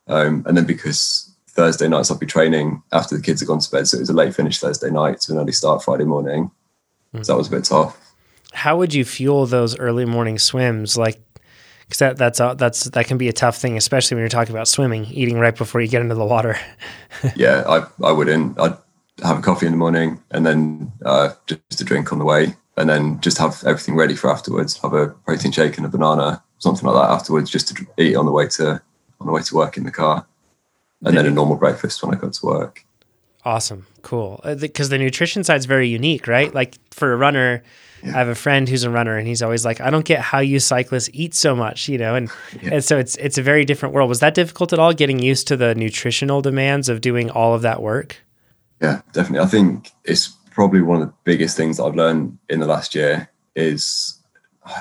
[0.06, 3.70] Um, and then because Thursday nights I'll be training after the kids have gone to
[3.70, 6.50] bed, so it was a late finish Thursday night to an early start Friday morning.
[7.22, 8.00] So that was a bit tough.
[8.52, 10.96] How would you fuel those early morning swims?
[10.96, 11.20] Like,
[11.82, 14.68] because that that's that's that can be a tough thing, especially when you're talking about
[14.68, 16.58] swimming, eating right before you get into the water.
[17.36, 18.58] yeah, I, I wouldn't.
[18.58, 18.76] I'd
[19.22, 22.56] have a coffee in the morning and then uh, just a drink on the way,
[22.76, 24.78] and then just have everything ready for afterwards.
[24.78, 28.26] Have a protein shake and a banana, something like that afterwards, just to eat on
[28.26, 28.82] the way to
[29.20, 30.26] on the way to work in the car,
[31.04, 32.84] and then a normal breakfast when I got to work.
[33.44, 34.40] Awesome, cool.
[34.42, 36.52] Uh, because the nutrition side's very unique, right?
[36.54, 37.62] Like for a runner,
[38.02, 40.40] I have a friend who's a runner, and he's always like, "I don't get how
[40.40, 42.30] you cyclists eat so much," you know, and
[42.62, 44.08] and so it's it's a very different world.
[44.08, 47.62] Was that difficult at all getting used to the nutritional demands of doing all of
[47.62, 48.16] that work?
[48.80, 49.46] Yeah, definitely.
[49.46, 52.94] I think it's probably one of the biggest things that I've learned in the last
[52.94, 54.18] year is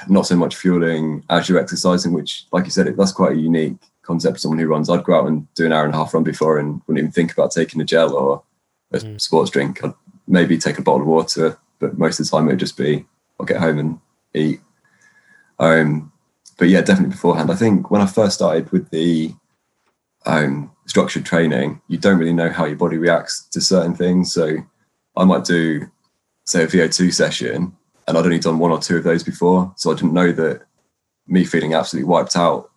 [0.08, 3.76] not so much fueling as you're exercising, which, like you said, that's quite a unique
[4.02, 4.90] concept for someone who runs.
[4.90, 7.12] I'd go out and do an hour and a half run before and wouldn't even
[7.12, 8.44] think about taking a gel or
[8.92, 9.20] a Mm.
[9.20, 9.84] sports drink.
[9.84, 9.94] I'd
[10.28, 13.06] maybe take a bottle of water, but most of the time it would just be
[13.40, 14.00] I'll get home and
[14.34, 14.62] eat.
[15.60, 16.12] Um,
[16.58, 17.52] but yeah, definitely beforehand.
[17.52, 19.34] I think when I first started with the
[20.26, 24.32] um, structured training, you don't really know how your body reacts to certain things.
[24.34, 24.58] So
[25.18, 25.88] I might do,
[26.46, 27.76] say, a VO2 session,
[28.08, 29.74] and I'd only done one or two of those before.
[29.78, 30.64] So I didn't know that
[31.28, 32.70] me feeling absolutely wiped out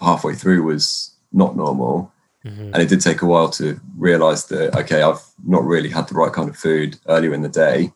[0.00, 2.12] halfway through was not normal.
[2.44, 2.74] Mm-hmm.
[2.74, 6.14] And it did take a while to realize that, okay, I've not really had the
[6.14, 7.92] right kind of food earlier in the day.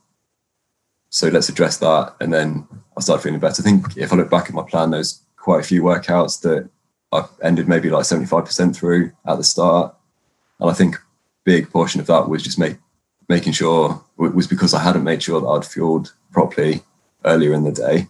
[1.11, 2.15] So let's address that.
[2.21, 3.63] And then I started feeling better.
[3.63, 6.69] I think if I look back at my plan, there's quite a few workouts that
[7.13, 9.95] I ended maybe like 75% through at the start.
[10.61, 11.01] And I think a
[11.45, 12.77] big portion of that was just make,
[13.29, 16.83] making sure it was because I hadn't made sure that I'd fueled properly
[17.25, 18.09] earlier in the day.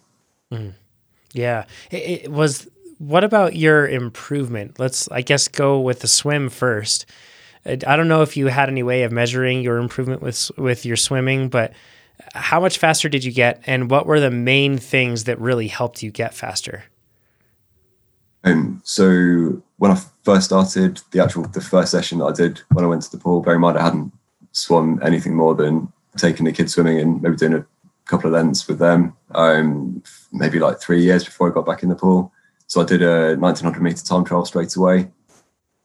[1.33, 2.69] Yeah, it, it was.
[2.99, 4.79] What about your improvement?
[4.81, 7.07] Let's, I guess, go with the swim first.
[7.65, 10.85] I I don't know if you had any way of measuring your improvement with with
[10.85, 11.73] your swimming, but
[12.35, 16.03] how much faster did you get, and what were the main things that really helped
[16.03, 16.85] you get faster?
[18.45, 22.85] Um, so when I first started the actual the first session that I did when
[22.85, 24.13] I went to the pool, bear in mind I hadn't
[24.59, 27.67] swum anything more than taking the kids swimming and maybe doing a
[28.07, 29.17] couple of lengths with them.
[29.35, 32.33] Um, maybe like three years before I got back in the pool.
[32.67, 35.11] So I did a 1900 meter time trial straight away,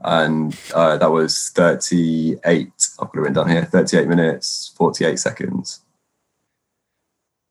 [0.02, 2.72] and uh, that was 38.
[3.00, 5.80] I've got it written down here: 38 minutes, 48 seconds.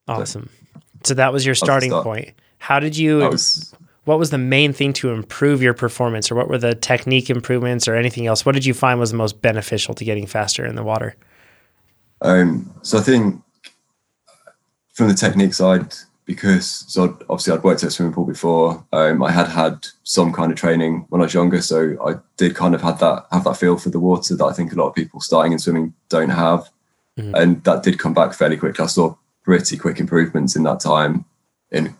[0.07, 0.49] Awesome.
[1.03, 2.03] So that was your starting start.
[2.03, 2.31] point.
[2.59, 3.17] How did you?
[3.17, 3.73] Was
[4.05, 7.87] what was the main thing to improve your performance, or what were the technique improvements,
[7.87, 8.45] or anything else?
[8.45, 11.15] What did you find was the most beneficial to getting faster in the water?
[12.21, 13.41] Um, so I think
[14.93, 15.93] from the technique side,
[16.25, 19.87] because so I'd, obviously I'd worked at a swimming pool before, um, I had had
[20.03, 23.25] some kind of training when I was younger, so I did kind of have that
[23.31, 25.59] have that feel for the water that I think a lot of people starting in
[25.59, 26.69] swimming don't have,
[27.19, 27.33] Mhm.
[27.41, 28.83] and that did come back fairly quickly.
[28.83, 31.25] I saw pretty quick improvements in that time
[31.71, 31.93] in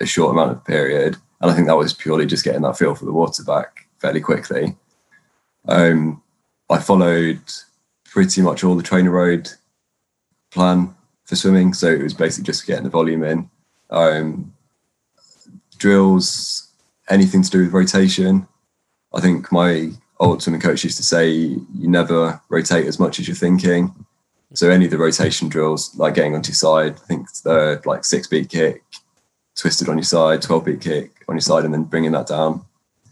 [0.00, 2.94] a short amount of period, and I think that was purely just getting that feel
[2.94, 4.74] for the water back fairly quickly.
[5.68, 6.22] Um,
[6.70, 7.42] I followed
[8.06, 9.50] pretty much all the trainer road
[10.50, 11.74] plan for swimming.
[11.74, 13.50] So it was basically just getting the volume in.
[13.90, 14.54] Um,
[15.76, 16.66] drills,
[17.10, 18.48] anything to do with rotation.
[19.12, 23.28] I think my old swimming coach used to say you never rotate as much as
[23.28, 23.94] you're thinking.
[24.54, 28.06] So any of the rotation drills, like getting onto your side, I think the like
[28.06, 28.83] six beat kick,
[29.56, 32.64] twisted on your side, 12 beat kick on your side, and then bringing that down.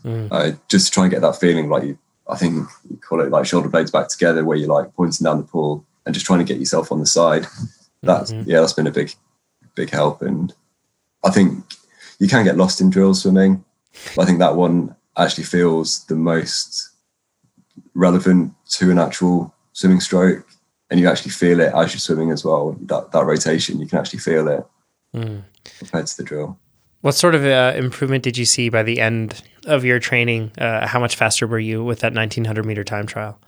[0.05, 0.29] Mm.
[0.31, 3.31] Uh, just to try and get that feeling like you, I think you call it
[3.31, 6.41] like shoulder blades back together, where you're like pointing down the pool and just trying
[6.41, 7.47] to get yourself on the side.
[8.03, 8.47] That's Mhm.
[8.47, 9.15] yeah, that's been a big,
[9.77, 10.23] big help.
[10.23, 10.53] And
[11.23, 11.65] I think
[12.19, 13.65] you can get lost in drill swimming.
[14.17, 16.91] But I think that one actually feels the most
[17.95, 20.45] relevant to an actual swimming stroke,
[20.91, 22.77] and you actually feel it as you're swimming as well.
[22.87, 24.67] That that rotation, you can actually feel it
[25.14, 25.42] Mm.
[25.79, 26.59] compared to the drill.
[27.03, 30.53] What sort of uh, improvement did you see by the end of your training?
[30.57, 33.38] Uh, how much faster were you with that 1900 meter time trial?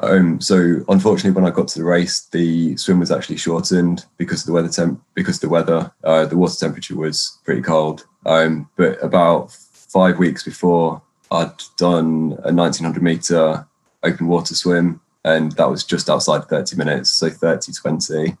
[0.00, 4.42] Um, so unfortunately, when I got to the race, the swim was actually shortened because
[4.42, 5.02] of the weather temp.
[5.14, 8.06] Because the weather, uh, the water temperature was pretty cold.
[8.26, 13.66] Um, but about five weeks before, I'd done a 1900 meter
[14.02, 18.36] open water swim, and that was just outside 30 minutes, so 30 20.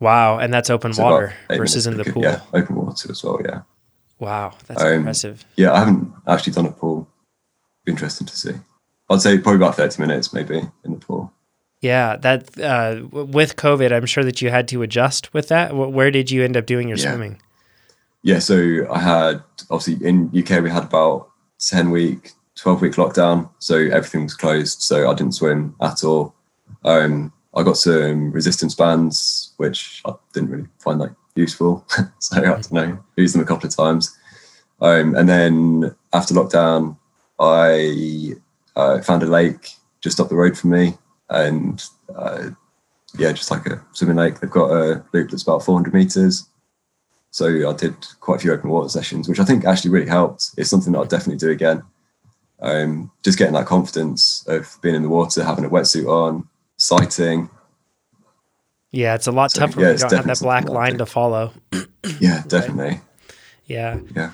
[0.00, 2.22] Wow, and that's open about water versus in the pool.
[2.22, 3.40] Yeah, open water as well.
[3.44, 3.62] Yeah,
[4.20, 5.44] Wow, that's Um, impressive.
[5.56, 5.72] yeah.
[5.72, 7.08] I haven't actually done a pool.
[7.86, 8.52] Interesting to see.
[9.10, 11.32] I'd say probably about 30 minutes, maybe in the pool.
[11.80, 15.74] Yeah, that uh, with COVID, I'm sure that you had to adjust with that.
[15.74, 17.10] Where did you end up doing your Yeah.
[17.12, 17.40] swimming?
[18.22, 21.28] yeah, so I had obviously in UK we had about
[21.60, 24.82] ten week, twelve week lockdown, so everything was closed.
[24.82, 26.34] So I didn't swim at all.
[26.84, 31.84] Um, I got some resistance bands, which I didn't really find that useful.
[32.18, 34.16] so I don't know, used them a couple of times.
[34.80, 36.96] Um, and then after lockdown,
[37.38, 38.34] I
[38.76, 40.96] uh, found a lake just up the road from me,
[41.30, 41.82] and
[42.14, 42.50] uh,
[43.18, 44.40] yeah, just like a swimming lake.
[44.40, 46.48] They've got a loop that's about 400 meters.
[47.30, 50.50] So I did quite a few open water sessions, which I think actually really helped.
[50.56, 51.82] It's something that I'll definitely do again.
[52.60, 56.48] Um, just getting that confidence of being in the water, having a wetsuit on,
[56.78, 57.50] sighting.
[58.90, 61.06] Yeah, it's a lot so, tougher yeah, when you don't have that black line to
[61.06, 61.52] follow.
[62.20, 62.84] yeah, definitely.
[62.84, 63.00] Right?
[63.66, 64.00] Yeah.
[64.16, 64.32] Yeah.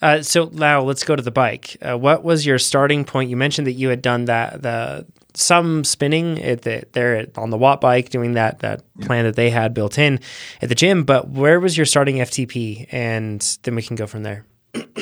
[0.00, 1.76] Uh, so now let's go to the bike.
[1.82, 3.30] Uh, what was your starting point?
[3.30, 7.58] You mentioned that you had done that the some spinning at the, there on the
[7.58, 9.06] Wattbike, doing that that yeah.
[9.06, 10.20] plan that they had built in
[10.62, 11.04] at the gym.
[11.04, 12.86] But where was your starting FTP?
[12.90, 14.44] And then we can go from there.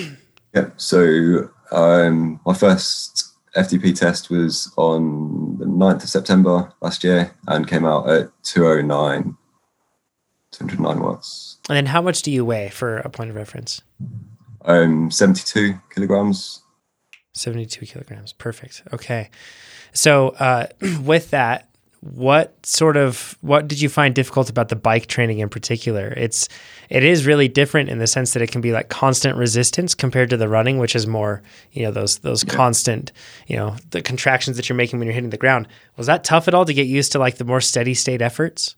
[0.55, 0.71] yeah.
[0.77, 7.69] So um, my first FTP test was on the 9th of September last year and
[7.69, 9.37] came out at 209,
[10.53, 11.59] 209 watts.
[11.69, 13.81] And then how much do you weigh for a point of reference?
[14.65, 16.63] Um, 72 kilograms.
[17.33, 18.33] 72 kilograms.
[18.33, 18.83] Perfect.
[18.93, 19.31] Okay.
[19.93, 20.67] So, uh,
[21.03, 21.74] with that,
[22.05, 26.13] what sort of what did you find difficult about the bike training in particular?
[26.19, 26.51] It's
[26.91, 30.29] it is really different in the sense that it can be like constant resistance compared
[30.29, 32.53] to the running which is more you know those those yeah.
[32.53, 33.11] constant
[33.47, 35.67] you know the contractions that you're making when you're hitting the ground.
[35.97, 38.77] Was that tough at all to get used to like the more steady state efforts?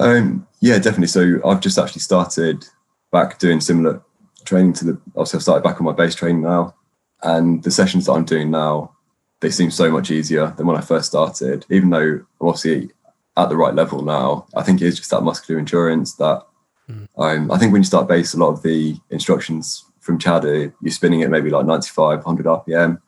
[0.00, 1.08] Um yeah definitely.
[1.08, 2.64] So i've just actually started
[3.12, 4.02] back doing similar
[4.46, 6.74] training to the obviously i've started back on my base training now
[7.22, 8.95] and the sessions that i'm doing now
[9.40, 11.66] they seem so much easier than when I first started.
[11.70, 12.90] Even though I'm obviously
[13.36, 16.42] at the right level now, I think it's just that muscular endurance that
[16.90, 17.06] mm.
[17.16, 20.74] um, I think when you start base, a lot of the instructions from Chad are
[20.80, 23.00] you're spinning at maybe like 95, 100 RPM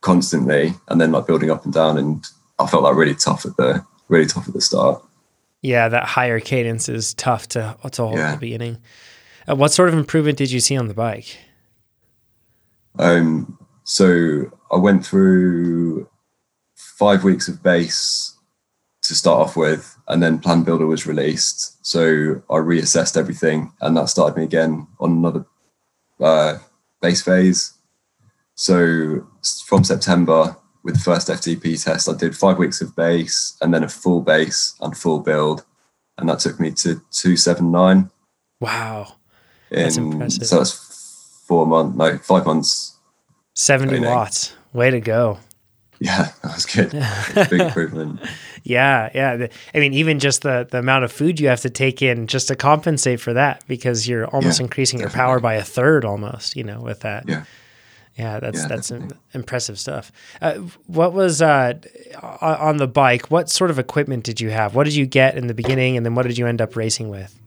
[0.00, 1.96] constantly, and then like building up and down.
[1.96, 2.24] And
[2.58, 5.02] I felt that really tough at the really tough at the start.
[5.62, 8.32] Yeah, that higher cadence is tough to to hold yeah.
[8.32, 8.78] at the beginning.
[9.48, 11.38] Uh, what sort of improvement did you see on the bike?
[12.98, 16.08] Um, so I went through
[16.74, 18.36] five weeks of base
[19.02, 21.84] to start off with, and then Plan Builder was released.
[21.84, 25.46] So I reassessed everything, and that started me again on another
[26.20, 26.58] uh,
[27.00, 27.74] base phase.
[28.54, 29.26] So
[29.66, 33.84] from September, with the first FTP test, I did five weeks of base and then
[33.84, 35.64] a full base and full build,
[36.18, 38.10] and that took me to two seven nine.
[38.60, 39.14] Wow,
[39.70, 40.46] that's In, impressive.
[40.46, 42.98] So that's four months, no, five months
[43.54, 44.08] 70 training.
[44.08, 44.54] watts.
[44.72, 45.38] Way to go.
[46.00, 46.90] Yeah, that was good.
[47.50, 48.20] Big improvement.
[48.62, 49.46] yeah, yeah.
[49.74, 52.48] I mean, even just the the amount of food you have to take in just
[52.48, 55.18] to compensate for that, because you're almost yeah, increasing definitely.
[55.18, 56.56] your power by a third, almost.
[56.56, 57.28] You know, with that.
[57.28, 57.44] Yeah.
[58.18, 58.92] Yeah, that's yeah, that's
[59.32, 60.12] impressive stuff.
[60.42, 60.54] Uh,
[60.88, 61.74] what was uh,
[62.42, 63.30] on the bike?
[63.30, 64.74] What sort of equipment did you have?
[64.74, 67.08] What did you get in the beginning, and then what did you end up racing
[67.08, 67.40] with?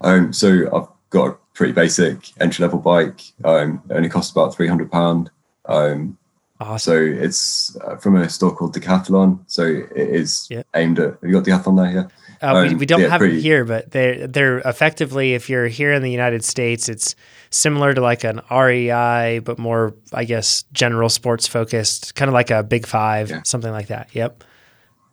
[0.00, 3.20] Um, so I've got a pretty basic entry level bike.
[3.44, 5.30] Um, it only costs about three hundred pound.
[5.66, 6.18] Um,
[6.60, 6.78] awesome.
[6.78, 9.40] So it's uh, from a store called Decathlon.
[9.46, 10.66] So it is yep.
[10.74, 11.12] aimed at.
[11.12, 11.92] Have you got Decathlon there?
[11.92, 12.08] Yeah.
[12.42, 15.48] Uh, um, we, we, don't yeah, have pretty, it here, but they're they're effectively, if
[15.48, 17.14] you're here in the United States, it's
[17.50, 22.50] similar to like an REI, but more, I guess, general sports focused, kind of like
[22.50, 23.42] a Big Five, yeah.
[23.44, 24.14] something like that.
[24.14, 24.44] Yep.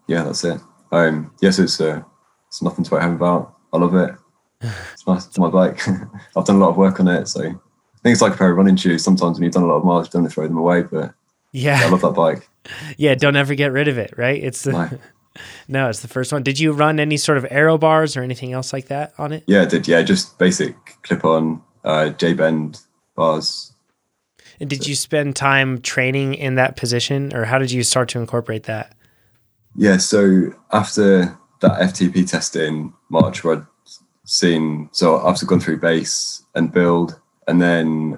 [0.07, 0.59] Yeah, that's it.
[0.91, 2.01] Um, yes, it's uh,
[2.47, 3.55] it's nothing to write home about.
[3.71, 4.15] I love it.
[4.93, 5.25] It's nice.
[5.25, 5.79] It's my bike.
[6.37, 7.59] I've done a lot of work on it, so
[8.03, 9.03] think it's like a pair of running shoes.
[9.03, 11.13] Sometimes when you've done a lot of miles, you don't throw them away, but
[11.51, 12.47] yeah, I love that bike.
[12.95, 14.13] Yeah, don't ever get rid of it.
[14.17, 14.41] Right?
[14.41, 14.71] It's the.
[14.71, 14.89] No.
[15.67, 16.43] no, it's the first one.
[16.43, 19.43] Did you run any sort of aero bars or anything else like that on it?
[19.47, 19.87] Yeah, I did.
[19.87, 22.81] Yeah, just basic clip on uh, J bend
[23.15, 23.73] bars.
[24.59, 28.19] And did you spend time training in that position, or how did you start to
[28.19, 28.95] incorporate that?
[29.75, 33.65] Yeah, so after that FTP test in March, where I'd
[34.25, 37.19] seen so I've gone through base and build,
[37.52, 38.18] and then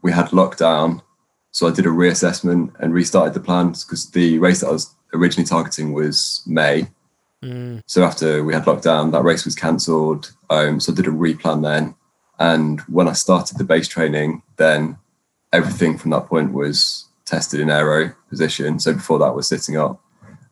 [0.00, 1.02] we had lockdown.
[1.50, 4.94] So I did a reassessment and restarted the plans because the race that I was
[5.12, 6.86] originally targeting was May.
[7.42, 7.82] Mm.
[7.86, 10.32] So after we had lockdown, that race was cancelled.
[10.50, 11.96] Um, so I did a replan then.
[12.38, 14.96] And when I started the base training, then
[15.52, 18.78] everything from that point was tested in aero position.
[18.78, 20.00] So before that was sitting up.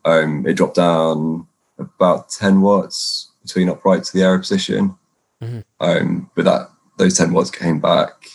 [0.04, 1.46] Um, it dropped down
[1.78, 4.96] about 10 watts between upright to the aero position.
[5.40, 5.60] Mm-hmm.
[5.78, 8.28] Um, but that those 10 watts came back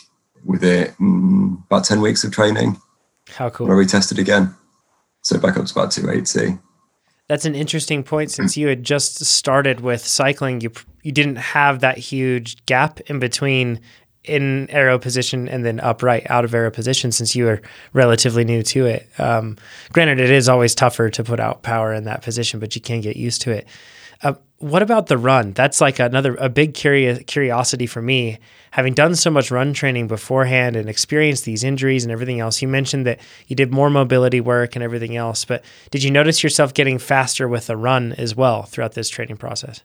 [0.44, 2.76] with it mm, about 10 weeks of training.
[3.28, 3.66] How cool.
[3.66, 4.54] Where we tested again.
[5.22, 6.58] So back up to about 280.
[7.28, 10.60] That's an interesting point since you had just started with cycling.
[10.60, 13.80] You you didn't have that huge gap in between
[14.24, 17.62] in aero position and then upright out of aero position since you were
[17.92, 19.08] relatively new to it.
[19.18, 19.56] Um,
[19.92, 23.00] granted, it is always tougher to put out power in that position, but you can
[23.00, 23.66] get used to it.
[24.24, 25.52] Uh, what about the run?
[25.52, 28.38] That's like another a big curious curiosity for me.
[28.70, 32.68] Having done so much run training beforehand and experienced these injuries and everything else, you
[32.68, 35.44] mentioned that you did more mobility work and everything else.
[35.44, 39.36] But did you notice yourself getting faster with the run as well throughout this training
[39.36, 39.82] process?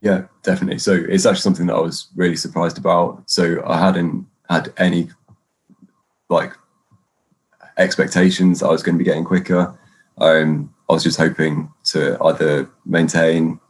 [0.00, 0.78] Yeah, definitely.
[0.78, 3.22] So it's actually something that I was really surprised about.
[3.26, 5.10] So I hadn't had any
[6.30, 6.54] like
[7.76, 9.78] expectations I was going to be getting quicker.
[10.18, 13.60] Um, I was just hoping to either maintain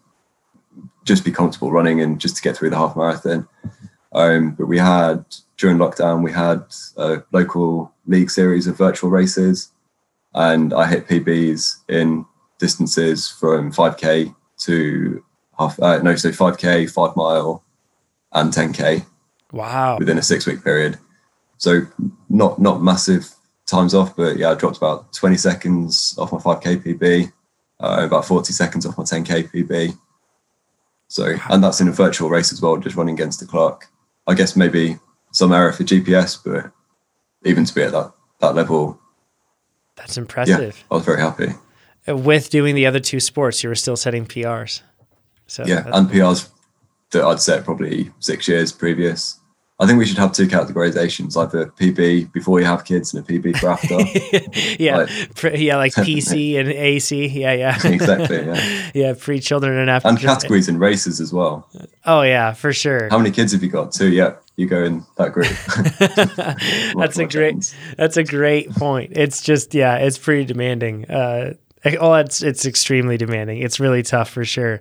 [1.05, 3.47] just be comfortable running and just to get through the half marathon.
[4.13, 5.25] Um, but we had
[5.57, 6.65] during lockdown we had
[6.97, 9.71] a local league series of virtual races,
[10.35, 12.25] and I hit PBs in
[12.59, 15.25] distances from 5k to
[15.59, 17.63] half uh, no so 5k, five mile,
[18.33, 19.05] and 10k.
[19.53, 19.99] Wow!
[19.99, 20.99] Within a six week period,
[21.59, 21.83] so
[22.29, 23.31] not not massive
[23.67, 27.33] times off, but yeah, I dropped about 20 seconds off my 5k PB,
[27.81, 29.99] uh, about 40 seconds off my 10k PB
[31.15, 33.87] so, and that's in a virtual race as well, just running against the clock.
[34.27, 34.99] I guess maybe
[35.31, 36.73] some error for GPS, but
[37.49, 38.99] even to be at that that level,
[39.95, 40.77] that's impressive.
[40.77, 41.53] Yeah, I was very happy.
[42.09, 44.83] With doing the other two sports, you were still setting PRs.
[45.47, 46.49] So yeah, and PRs
[47.13, 49.39] that I'd set probably six years previous.
[49.81, 53.29] I think we should have two categorizations, like the PB before you have kids and
[53.29, 53.99] a PB for after.
[54.83, 57.27] yeah, like, yeah, like PC and AC.
[57.27, 58.45] Yeah, yeah, exactly.
[58.47, 61.69] Yeah, yeah, pre children and after, and categories in races as well.
[62.05, 63.09] Oh yeah, for sure.
[63.11, 63.91] How many kids have you got?
[63.91, 64.13] Two.
[64.13, 65.49] Yeah, you go in that group.
[66.97, 67.75] that's a great.
[67.97, 69.15] That's a great point.
[69.17, 71.11] It's just yeah, it's pretty demanding.
[71.11, 71.55] Uh,
[71.85, 73.59] well, it's it's extremely demanding.
[73.59, 74.81] It's really tough for sure.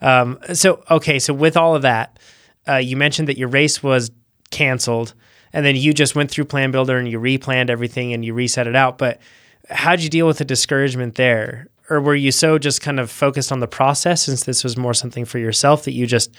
[0.00, 2.18] Um, so okay, so with all of that,
[2.66, 4.10] uh, you mentioned that your race was
[4.52, 5.14] canceled
[5.52, 8.66] and then you just went through plan builder and you replanned everything and you reset
[8.66, 9.20] it out but
[9.68, 11.68] how'd you deal with the discouragement there?
[11.90, 14.94] Or were you so just kind of focused on the process since this was more
[14.94, 16.34] something for yourself that you just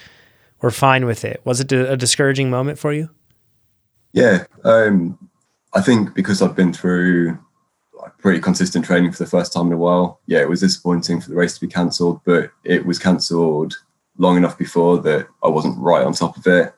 [0.62, 1.40] were fine with it?
[1.44, 3.10] Was it a discouraging moment for you?
[4.12, 5.18] Yeah um,
[5.74, 7.36] i think because i've been through
[8.00, 11.20] like pretty consistent training for the first time in a while yeah it was disappointing
[11.20, 13.76] for the race to be cancelled but it was cancelled
[14.18, 16.72] long enough before that i wasn't right on top of it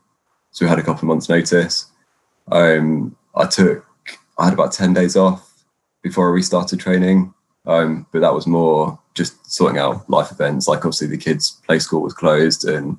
[0.56, 1.84] so we had a couple of months' notice.
[2.50, 3.84] Um, I took,
[4.38, 5.64] I had about 10 days off
[6.00, 7.34] before I restarted training.
[7.66, 10.66] Um, but that was more just sorting out life events.
[10.66, 12.96] Like obviously the kids' play school was closed and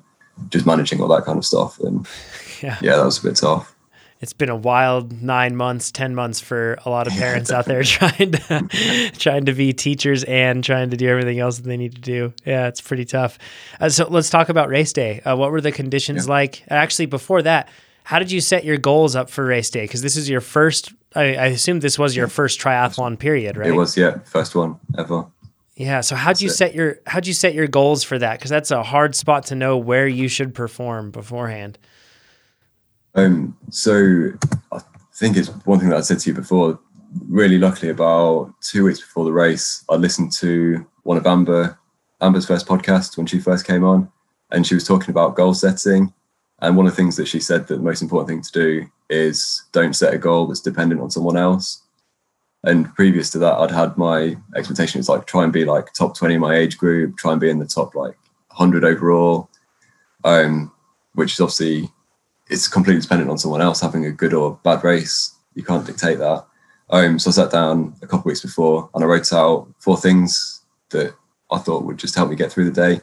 [0.50, 1.80] just managing all that kind of stuff.
[1.80, 2.06] And
[2.62, 3.74] yeah, yeah that was a bit tough
[4.20, 7.82] it's been a wild nine months, ten months for a lot of parents out there
[7.84, 11.94] trying to trying to be teachers and trying to do everything else that they need
[11.94, 12.32] to do.
[12.44, 13.38] Yeah, it's pretty tough.
[13.80, 15.20] Uh, so let's talk about race day.
[15.20, 16.32] Uh, what were the conditions yeah.
[16.32, 16.64] like?
[16.68, 17.68] Actually, before that,
[18.04, 19.82] how did you set your goals up for race day?
[19.82, 20.92] Because this is your first.
[21.14, 23.68] I, I assume this was your first triathlon period, right?
[23.68, 25.26] It was, yeah, first one ever.
[25.76, 26.00] Yeah.
[26.00, 28.38] So how'd you set your how'd you set your goals for that?
[28.38, 31.78] Because that's a hard spot to know where you should perform beforehand.
[33.14, 34.30] Um, so
[34.72, 34.80] I
[35.14, 36.78] think it's one thing that I said to you before.
[37.26, 41.78] Really luckily, about two weeks before the race, I listened to one of Amber
[42.20, 44.10] Amber's first podcast when she first came on,
[44.50, 46.12] and she was talking about goal setting.
[46.60, 48.86] And one of the things that she said that the most important thing to do
[49.08, 51.82] is don't set a goal that's dependent on someone else.
[52.64, 56.34] And previous to that, I'd had my expectation like try and be like top 20
[56.34, 58.16] in my age group, try and be in the top like
[58.48, 59.48] 100 overall,
[60.24, 60.72] um,
[61.14, 61.88] which is obviously
[62.48, 65.34] it's completely dependent on someone else having a good or bad race.
[65.54, 66.46] You can't dictate that.
[66.90, 70.62] Um, so I sat down a couple weeks before and I wrote out four things
[70.90, 71.14] that
[71.50, 73.00] I thought would just help me get through the day.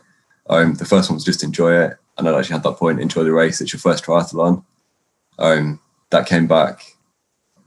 [0.50, 3.24] Um, the first one was just enjoy it, and I'd actually had that point: enjoy
[3.24, 3.62] the race.
[3.62, 4.64] It's your first triathlon.
[5.39, 5.80] Um,
[6.12, 6.82] that came back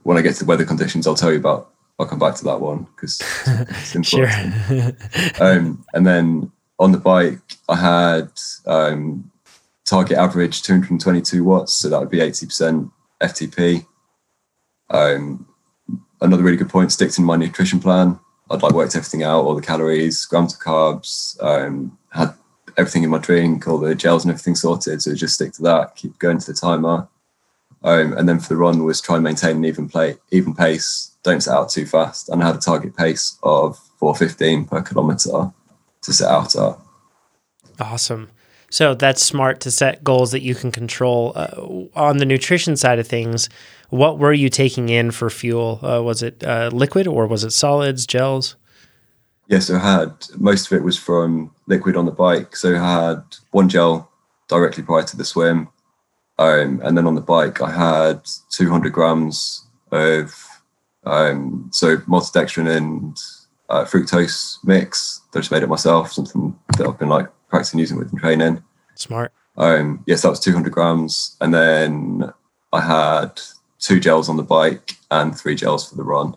[0.03, 1.05] when I get to the weather conditions.
[1.05, 1.73] I'll tell you about.
[1.99, 4.55] I'll come back to that one because it's important.
[5.41, 6.49] um, and then
[6.79, 8.31] on the bike, I had
[8.65, 9.29] um,
[9.89, 13.85] target average 222 watts, so that would be 80% FTP.
[14.91, 15.47] Um,
[16.21, 18.19] another really good point, sticked in my nutrition plan.
[18.51, 22.33] I'd like worked everything out, all the calories, grams of carbs, um, had
[22.77, 25.01] everything in my drink, all the gels and everything sorted.
[25.01, 27.07] So just stick to that, keep going to the timer.
[27.83, 31.15] Um, and then for the run was try and maintain an even play, even pace.
[31.23, 32.29] Don't set out too fast.
[32.29, 35.51] And I had a target pace of 415 per kilometer
[36.01, 36.77] to set out at.
[37.79, 38.29] Awesome.
[38.69, 41.33] So that's smart to set goals that you can control.
[41.35, 43.49] Uh, on the nutrition side of things,
[43.89, 45.79] what were you taking in for fuel?
[45.81, 48.55] Uh, was it uh, liquid or was it solids, gels?
[49.47, 52.55] Yes, I had most of it was from liquid on the bike.
[52.55, 54.11] So I had one gel
[54.47, 55.69] directly prior to the swim.
[56.37, 60.33] Um, and then on the bike, I had 200 grams of
[61.05, 63.17] um, so maltodextrin and
[63.69, 67.79] uh, fructose mix that I just made it myself, something that I've been like practicing
[67.79, 68.63] using with in training.
[68.95, 69.33] Smart.
[69.57, 71.35] Um, yes, that was 200 grams.
[71.41, 72.31] And then
[72.71, 73.41] I had
[73.79, 76.35] two gels on the bike and three gels for the run.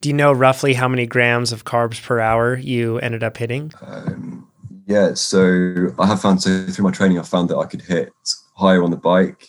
[0.00, 3.72] Do you know roughly how many grams of carbs per hour you ended up hitting?
[3.80, 4.48] Um,
[4.86, 8.12] yeah, so I have found so through my training, I found that I could hit
[8.54, 9.48] higher on the bike,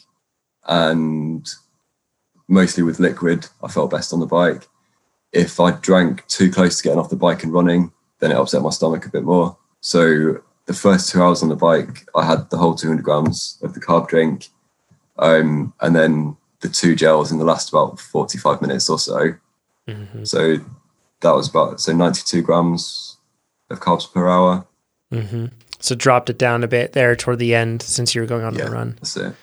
[0.68, 1.48] and
[2.48, 4.68] mostly with liquid, I felt best on the bike.
[5.32, 8.64] If I drank too close to getting off the bike and running, then it upset
[8.64, 9.58] my stomach a bit more.
[9.82, 13.74] So the first two hours on the bike, I had the whole 200 grams of
[13.74, 14.50] the carb drink,
[15.18, 19.34] um, and then the two gels in the last about 45 minutes or so.
[19.88, 20.26] Mm-hmm.
[20.26, 20.58] So
[21.22, 23.18] that was about so 92 grams
[23.72, 24.68] of carbs per hour.
[25.12, 25.48] Mm-hmm.
[25.80, 28.54] So dropped it down a bit there toward the end since you were going on
[28.54, 28.94] yeah, the run.
[29.02, 29.36] That's it.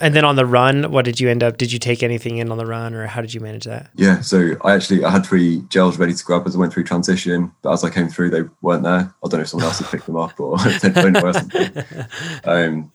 [0.00, 1.58] And then on the run, what did you end up?
[1.58, 3.90] Did you take anything in on the run, or how did you manage that?
[3.94, 6.84] Yeah, so I actually I had three gels ready to grab as I went through
[6.84, 9.12] transition, but as I came through, they weren't there.
[9.24, 11.84] I don't know if someone else had picked them up or or something.
[12.44, 12.92] Um,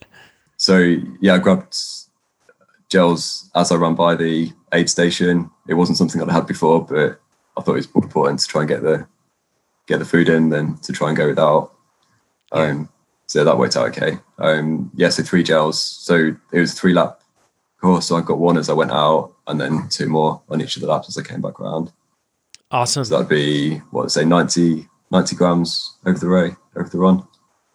[0.57, 0.77] so
[1.21, 1.77] yeah, I grabbed
[2.89, 5.49] gels as I ran by the aid station.
[5.67, 7.19] It wasn't something that I had before, but
[7.57, 9.07] I thought it was more important to try and get the
[9.88, 11.73] get the food in than to try and go without.
[12.51, 12.89] Um,
[13.28, 14.17] so that worked out okay.
[14.39, 15.80] Um, yeah, so three gels.
[15.80, 17.21] So it was a three lap
[17.80, 18.07] course.
[18.07, 20.82] So I got one as I went out, and then two more on each of
[20.82, 21.91] the laps as I came back around.
[22.71, 23.05] Awesome.
[23.05, 27.25] So that'd be what say 90, 90 grams over the ray over the run.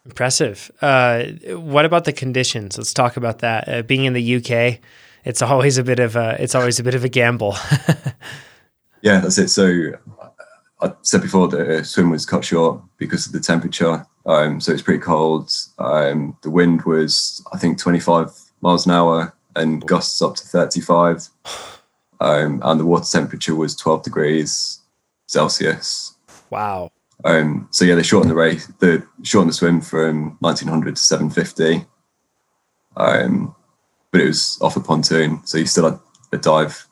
[0.05, 0.69] Impressive.
[0.81, 1.23] Uh,
[1.55, 2.77] what about the conditions?
[2.77, 3.69] Let's talk about that.
[3.69, 4.79] Uh, being in the UK,
[5.23, 7.55] it's always a bit of a it's always a bit of a gamble.
[9.01, 9.49] yeah, that's it.
[9.49, 9.93] So
[10.81, 14.05] I said before the swim was cut short because of the temperature.
[14.25, 15.51] Um, so it's pretty cold.
[15.79, 21.29] Um, the wind was, I think, 25 miles an hour and gusts up to 35.
[22.19, 24.79] Um, and the water temperature was 12 degrees
[25.27, 26.15] Celsius.
[26.49, 26.91] Wow.
[27.25, 31.85] Um, so yeah, they shortened the race, the shortened the swim from 1900 to 750.
[32.95, 33.55] Um,
[34.11, 35.99] but it was off a pontoon, so you still had
[36.31, 36.87] a dive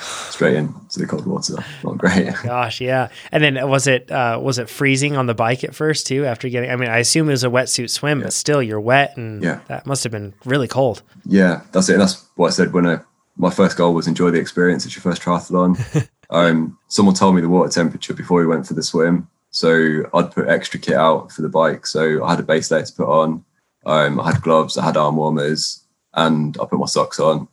[0.00, 1.54] straight into the cold water.
[1.84, 2.34] Not great.
[2.42, 3.08] Gosh, yeah.
[3.32, 6.24] And then was it uh, was it freezing on the bike at first too?
[6.24, 8.24] After getting, I mean, I assume it was a wetsuit swim, yeah.
[8.24, 9.60] but still, you're wet, and yeah.
[9.68, 11.02] that must have been really cold.
[11.24, 11.94] Yeah, that's it.
[11.94, 13.00] And that's what I said when I,
[13.36, 14.84] my first goal was enjoy the experience.
[14.86, 16.08] It's your first triathlon.
[16.30, 20.32] um, someone told me the water temperature before we went for the swim, so I'd
[20.32, 21.86] put extra kit out for the bike.
[21.86, 23.44] So I had a base layer to put on.
[23.86, 25.82] Um, I had gloves, I had arm warmers,
[26.14, 27.48] and I put my socks on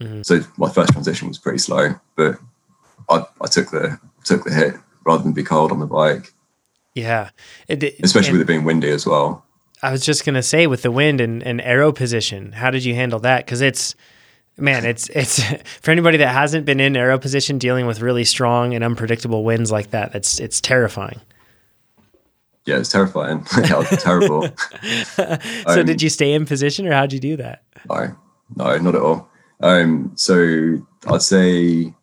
[0.00, 0.22] Mm-hmm.
[0.22, 2.38] So my first transition was pretty slow, but
[3.08, 4.74] I, I took the took the hit
[5.04, 6.32] rather than be cold on the bike.
[6.94, 7.30] Yeah,
[7.68, 9.44] it, especially with it being windy as well.
[9.82, 12.94] I was just gonna say with the wind and, and aero position, how did you
[12.94, 13.44] handle that?
[13.44, 13.94] Because it's
[14.56, 15.42] man, it's it's
[15.82, 19.70] for anybody that hasn't been in aero position, dealing with really strong and unpredictable winds
[19.70, 20.12] like that.
[20.12, 21.20] That's it's terrifying.
[22.66, 23.46] Yeah, it's terrifying.
[23.56, 24.48] yeah, it's terrible.
[25.14, 27.62] so, um, did you stay in position, or how'd you do that?
[27.88, 28.16] No,
[28.56, 29.29] no, not at all.
[29.60, 31.94] Um, so I'd say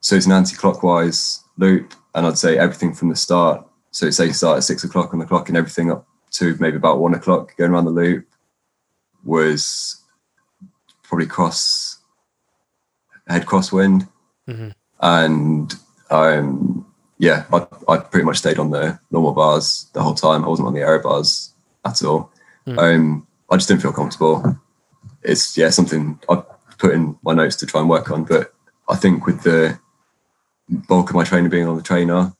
[0.00, 3.66] so it's an anti-clockwise loop, and I'd say everything from the start.
[3.90, 6.76] So say you start at six o'clock on the clock, and everything up to maybe
[6.76, 8.26] about one o'clock going around the loop
[9.24, 10.02] was
[11.02, 11.98] probably cross
[13.28, 14.08] head crosswind,
[14.48, 14.68] mm-hmm.
[15.00, 15.74] and
[16.10, 16.86] um,
[17.18, 20.44] yeah, I I pretty much stayed on the normal bars the whole time.
[20.44, 21.52] I wasn't on the aero bars
[21.84, 22.30] at all.
[22.66, 22.78] Mm-hmm.
[22.78, 24.58] Um, I just didn't feel comfortable.
[25.22, 26.42] It's yeah something I
[26.78, 28.24] put in my notes to try and work on.
[28.24, 28.54] But
[28.88, 29.78] I think with the
[30.68, 32.32] bulk of my training being on the trainer,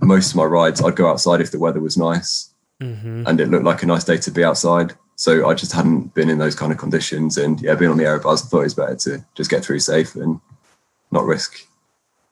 [0.00, 3.24] most of my rides I'd go outside if the weather was nice mm-hmm.
[3.26, 4.94] and it looked like a nice day to be outside.
[5.16, 8.04] So I just hadn't been in those kind of conditions, and yeah, being on the
[8.04, 10.40] aero bars, I thought it was better to just get through safe and
[11.10, 11.66] not risk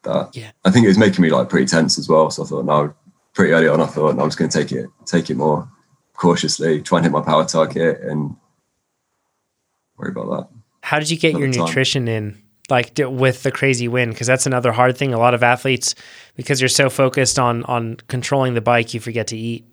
[0.03, 0.37] that.
[0.37, 2.31] Yeah, I think it was making me like pretty tense as well.
[2.31, 2.95] So I thought, no,
[3.33, 5.67] pretty early on, I thought no, I'm just going to take it, take it more
[6.12, 8.37] cautiously, try and hit my power target, and
[9.97, 10.53] worry about that.
[10.85, 12.43] How did you get your nutrition in?
[12.68, 15.14] Like with the crazy wind, because that's another hard thing.
[15.14, 15.95] A lot of athletes,
[16.37, 19.64] because you're so focused on on controlling the bike, you forget to eat.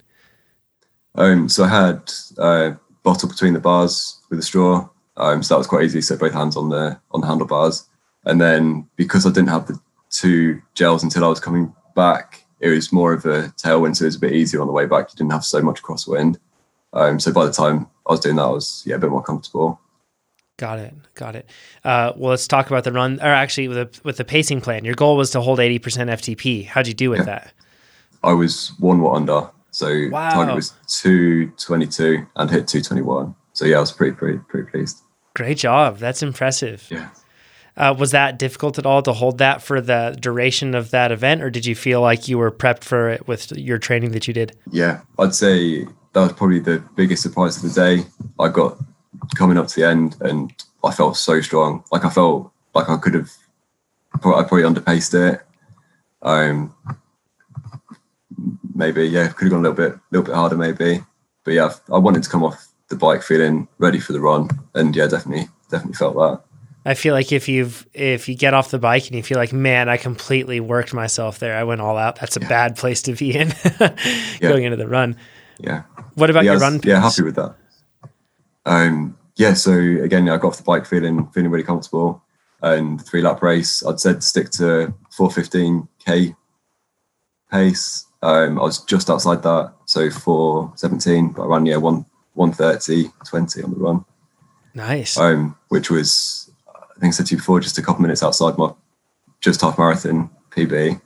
[1.15, 4.87] Um, so I had a bottle between the bars with a straw.
[5.17, 6.01] Um, so that was quite easy.
[6.01, 7.85] So both hands on the on the handlebars,
[8.25, 9.77] and then because I didn't have the
[10.09, 14.07] two gels until I was coming back, it was more of a tailwind, so it
[14.07, 15.11] was a bit easier on the way back.
[15.11, 16.37] You didn't have so much crosswind.
[16.93, 19.23] Um, so by the time I was doing that, I was yeah a bit more
[19.23, 19.79] comfortable.
[20.57, 20.93] Got it.
[21.15, 21.49] Got it.
[21.83, 24.85] Uh, well, let's talk about the run, or actually with the with the pacing plan.
[24.85, 26.65] Your goal was to hold eighty percent FTP.
[26.65, 27.25] How'd you do with yeah.
[27.25, 27.53] that?
[28.23, 29.49] I was one watt under.
[29.71, 30.29] So Wow.
[30.31, 33.33] target was 222 and hit 221.
[33.53, 34.99] So yeah, I was pretty, pretty, pretty pleased.
[35.33, 35.97] Great job.
[35.97, 36.85] That's impressive.
[36.89, 37.09] Yeah.
[37.77, 41.41] Uh, was that difficult at all to hold that for the duration of that event,
[41.41, 44.33] or did you feel like you were prepped for it with your training that you
[44.33, 44.57] did?
[44.69, 48.05] Yeah, I'd say that was probably the biggest surprise of the day.
[48.39, 48.77] I got
[49.35, 50.51] coming up to the end and
[50.83, 51.83] I felt so strong.
[51.91, 53.31] Like I felt like I could have,
[54.13, 55.41] I probably underpaced it.
[56.21, 56.75] Um,
[58.75, 61.03] maybe yeah, could have gone a little bit, a little bit harder maybe.
[61.43, 64.95] But yeah, I wanted to come off the bike feeling ready for the run, and
[64.95, 66.41] yeah, definitely, definitely felt that.
[66.85, 69.53] I feel like if you've if you get off the bike and you feel like,
[69.53, 71.55] man, I completely worked myself there.
[71.55, 72.17] I went all out.
[72.17, 73.53] That's a bad place to be in
[74.39, 75.15] going into the run.
[75.59, 75.83] Yeah.
[76.15, 76.81] What about yeah, your was- run?
[76.83, 77.55] yeah, happy with that.
[78.65, 82.21] Um, yeah, so again, I got off the bike feeling feeling really comfortable,
[82.61, 83.83] and three lap race.
[83.85, 86.35] I'd said stick to 415k
[87.51, 88.05] pace.
[88.23, 93.63] Um, I was just outside that, so 417, but I ran yeah one 130 20
[93.63, 94.05] on the run,
[94.75, 95.17] Nice.
[95.17, 98.57] um, which was I think I said to you before, just a couple minutes outside
[98.57, 98.71] my
[99.39, 101.01] just half marathon PB.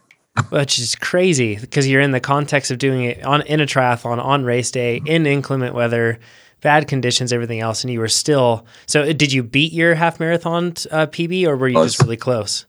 [0.49, 4.21] which is crazy because you're in the context of doing it on in a triathlon
[4.21, 6.19] on race day in inclement weather,
[6.65, 8.65] bad conditions, everything else, and you were still.
[8.87, 12.17] So, uh, did you beat your half marathon uh, PB, or were you just really
[12.17, 12.65] close?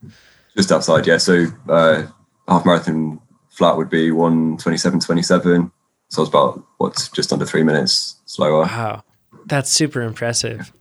[0.56, 2.06] just outside yeah so uh
[2.48, 3.20] half marathon
[3.50, 5.70] flat would be 127.27
[6.08, 9.04] so i was about what just under three minutes slower Wow,
[9.46, 10.72] that's super impressive.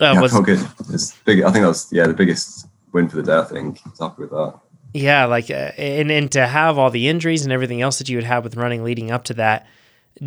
[0.00, 3.08] Uh, yeah, was felt good it's big i think that was yeah the biggest win
[3.08, 4.54] for the day i think I was happy with that
[4.96, 8.16] yeah, like uh, and and to have all the injuries and everything else that you
[8.16, 9.66] would have with running leading up to that.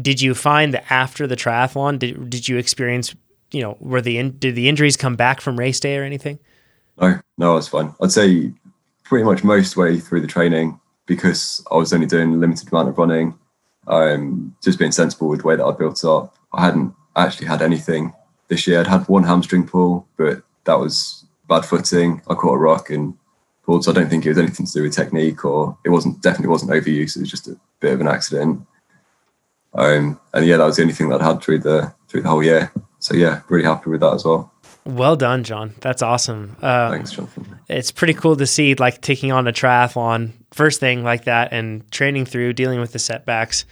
[0.02, 3.16] Did you find that after the triathlon, did did you experience?
[3.52, 6.40] You know, were the in, did the injuries come back from race day or anything?
[7.00, 7.94] no no it was fine.
[8.02, 8.52] I'd say
[9.04, 12.90] pretty much most way through the training because i was only doing a limited amount
[12.90, 13.34] of running
[13.88, 16.36] um just being sensible with the way that i built up.
[16.54, 18.14] I hadn't actually had anything
[18.50, 18.80] this year.
[18.82, 22.22] I'd had one hamstring pull but that was bad footing.
[22.30, 23.14] I caught a rock and
[23.64, 26.22] pulled so i don't think it was anything to do with technique or it wasn't
[26.22, 27.16] definitely wasn't overuse.
[27.16, 28.62] It was just a bit of an accident
[29.78, 32.30] um and yeah that was the only thing that i had through the through the
[32.30, 32.72] whole year.
[33.00, 34.52] So yeah really happy with that as well.
[34.86, 35.76] Well done, John.
[35.82, 36.56] That's awesome.
[36.62, 37.60] Uh, thanks jonathan.
[37.68, 41.90] it's pretty cool to see like taking on a triathlon first thing like that and
[41.92, 43.66] training through dealing with the setbacks.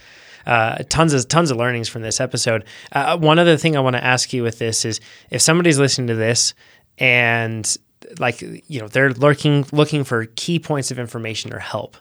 [0.46, 2.64] Uh, tons of tons of learnings from this episode.
[2.92, 5.00] Uh, one other thing i want to ask you with this is
[5.30, 6.54] if somebody's listening to this
[6.98, 7.76] and
[8.18, 11.96] like you know they're looking looking for key points of information or help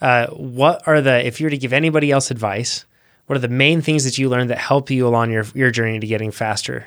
[0.00, 2.84] uh, what are the if you were to give anybody else advice
[3.26, 5.98] what are the main things that you learned that help you along your your journey
[5.98, 6.86] to getting faster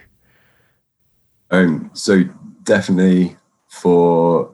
[1.49, 2.23] Um, so
[2.63, 3.37] definitely
[3.69, 4.53] for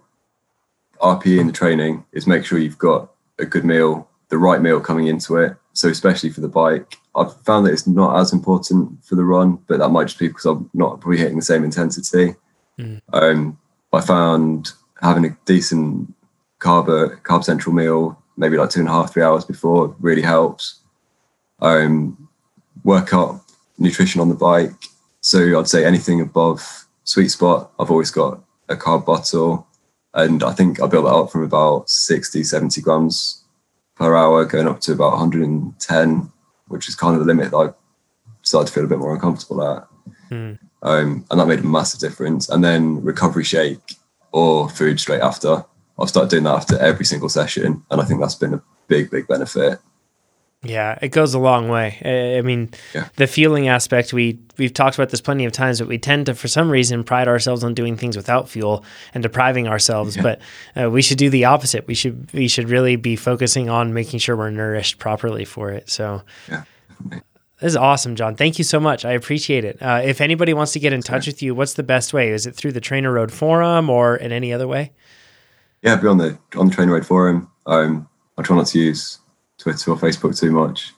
[1.01, 4.79] RPE in the training is make sure you've got a good meal, the right meal
[4.79, 5.55] coming into it.
[5.73, 9.59] So especially for the bike, I've found that it's not as important for the run,
[9.67, 12.35] but that might just be because I'm not probably hitting the same intensity.
[12.79, 13.01] Mm.
[13.11, 13.59] Um,
[13.91, 14.71] I found
[15.01, 16.13] having a decent
[16.59, 16.87] carb
[17.21, 20.79] carb central meal, maybe like two and a half, three hours before, really helps.
[21.63, 22.29] Um,
[22.83, 23.41] work up
[23.77, 24.71] nutrition on the bike.
[25.21, 29.67] So I'd say anything above sweet spot, I've always got a carb bottle.
[30.13, 33.43] And I think I built that up from about 60, 70 grams
[33.95, 36.31] per hour, going up to about 110,
[36.67, 37.73] which is kind of the limit that I
[38.41, 39.87] started to feel a bit more uncomfortable at.
[40.29, 40.53] Hmm.
[40.83, 42.49] Um, and that made a massive difference.
[42.49, 43.95] And then recovery shake
[44.31, 45.63] or food straight after.
[45.97, 47.83] I've started doing that after every single session.
[47.89, 49.79] And I think that's been a big, big benefit.
[50.65, 51.97] Yeah, it goes a long way.
[52.37, 53.09] I mean, Yeah.
[53.17, 56.35] the fueling aspect we we've talked about this plenty of times, but we tend to,
[56.35, 60.15] for some reason, pride ourselves on doing things without fuel and depriving ourselves.
[60.15, 60.39] But
[60.79, 61.85] uh, we should do the opposite.
[61.85, 65.89] We should we should really be focusing on making sure we're nourished properly for it.
[65.89, 66.21] So.
[66.49, 66.63] Yeah,
[67.59, 68.35] This is awesome, John.
[68.35, 69.05] Thank you so much.
[69.05, 69.77] I appreciate it.
[69.81, 72.29] Uh, if anybody wants to get in touch with you, what's the best way?
[72.29, 74.91] Is it through the TrainerRoad forum or in any other way?
[75.81, 77.49] yeah, be on the on the TrainerRoad forum.
[77.65, 78.07] Um,
[78.37, 79.19] I try not to use
[79.63, 80.93] Twitter or Facebook too much.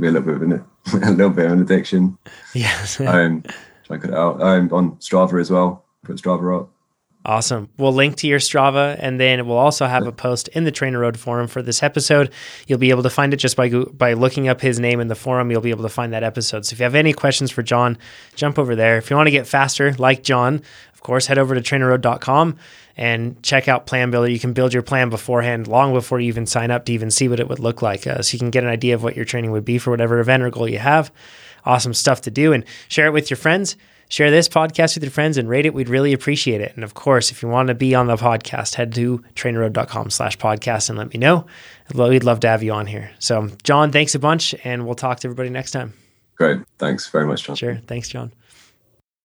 [0.00, 0.52] Be a little bit of an,
[1.04, 2.18] a little bit of an addiction.
[2.52, 3.00] Yes.
[3.04, 3.42] Um,
[3.84, 4.42] try and cut it out.
[4.42, 5.84] Um, on Strava as well.
[6.04, 6.70] Put Strava up.
[7.26, 7.70] Awesome.
[7.78, 11.16] We'll link to your Strava, and then we'll also have a post in the TrainerRoad
[11.16, 12.30] forum for this episode.
[12.66, 15.14] You'll be able to find it just by by looking up his name in the
[15.14, 15.50] forum.
[15.50, 16.66] You'll be able to find that episode.
[16.66, 17.96] So if you have any questions for John,
[18.34, 18.98] jump over there.
[18.98, 20.60] If you want to get faster, like John,
[20.92, 22.58] of course, head over to trainerroad.com
[22.96, 24.30] and check out Plan Builder.
[24.30, 27.28] You can build your plan beforehand, long before you even sign up to even see
[27.28, 29.24] what it would look like, uh, so you can get an idea of what your
[29.24, 31.12] training would be for whatever event or goal you have.
[31.64, 33.76] Awesome stuff to do, and share it with your friends
[34.08, 35.74] share this podcast with your friends and rate it.
[35.74, 36.72] We'd really appreciate it.
[36.74, 40.38] And of course, if you want to be on the podcast, head to trainerroad.com slash
[40.38, 41.46] podcast and let me know.
[41.92, 43.10] We'd love to have you on here.
[43.18, 45.94] So, John, thanks a bunch, and we'll talk to everybody next time.
[46.36, 46.60] Great.
[46.78, 47.56] Thanks very much, John.
[47.56, 47.76] Sure.
[47.86, 48.32] Thanks, John.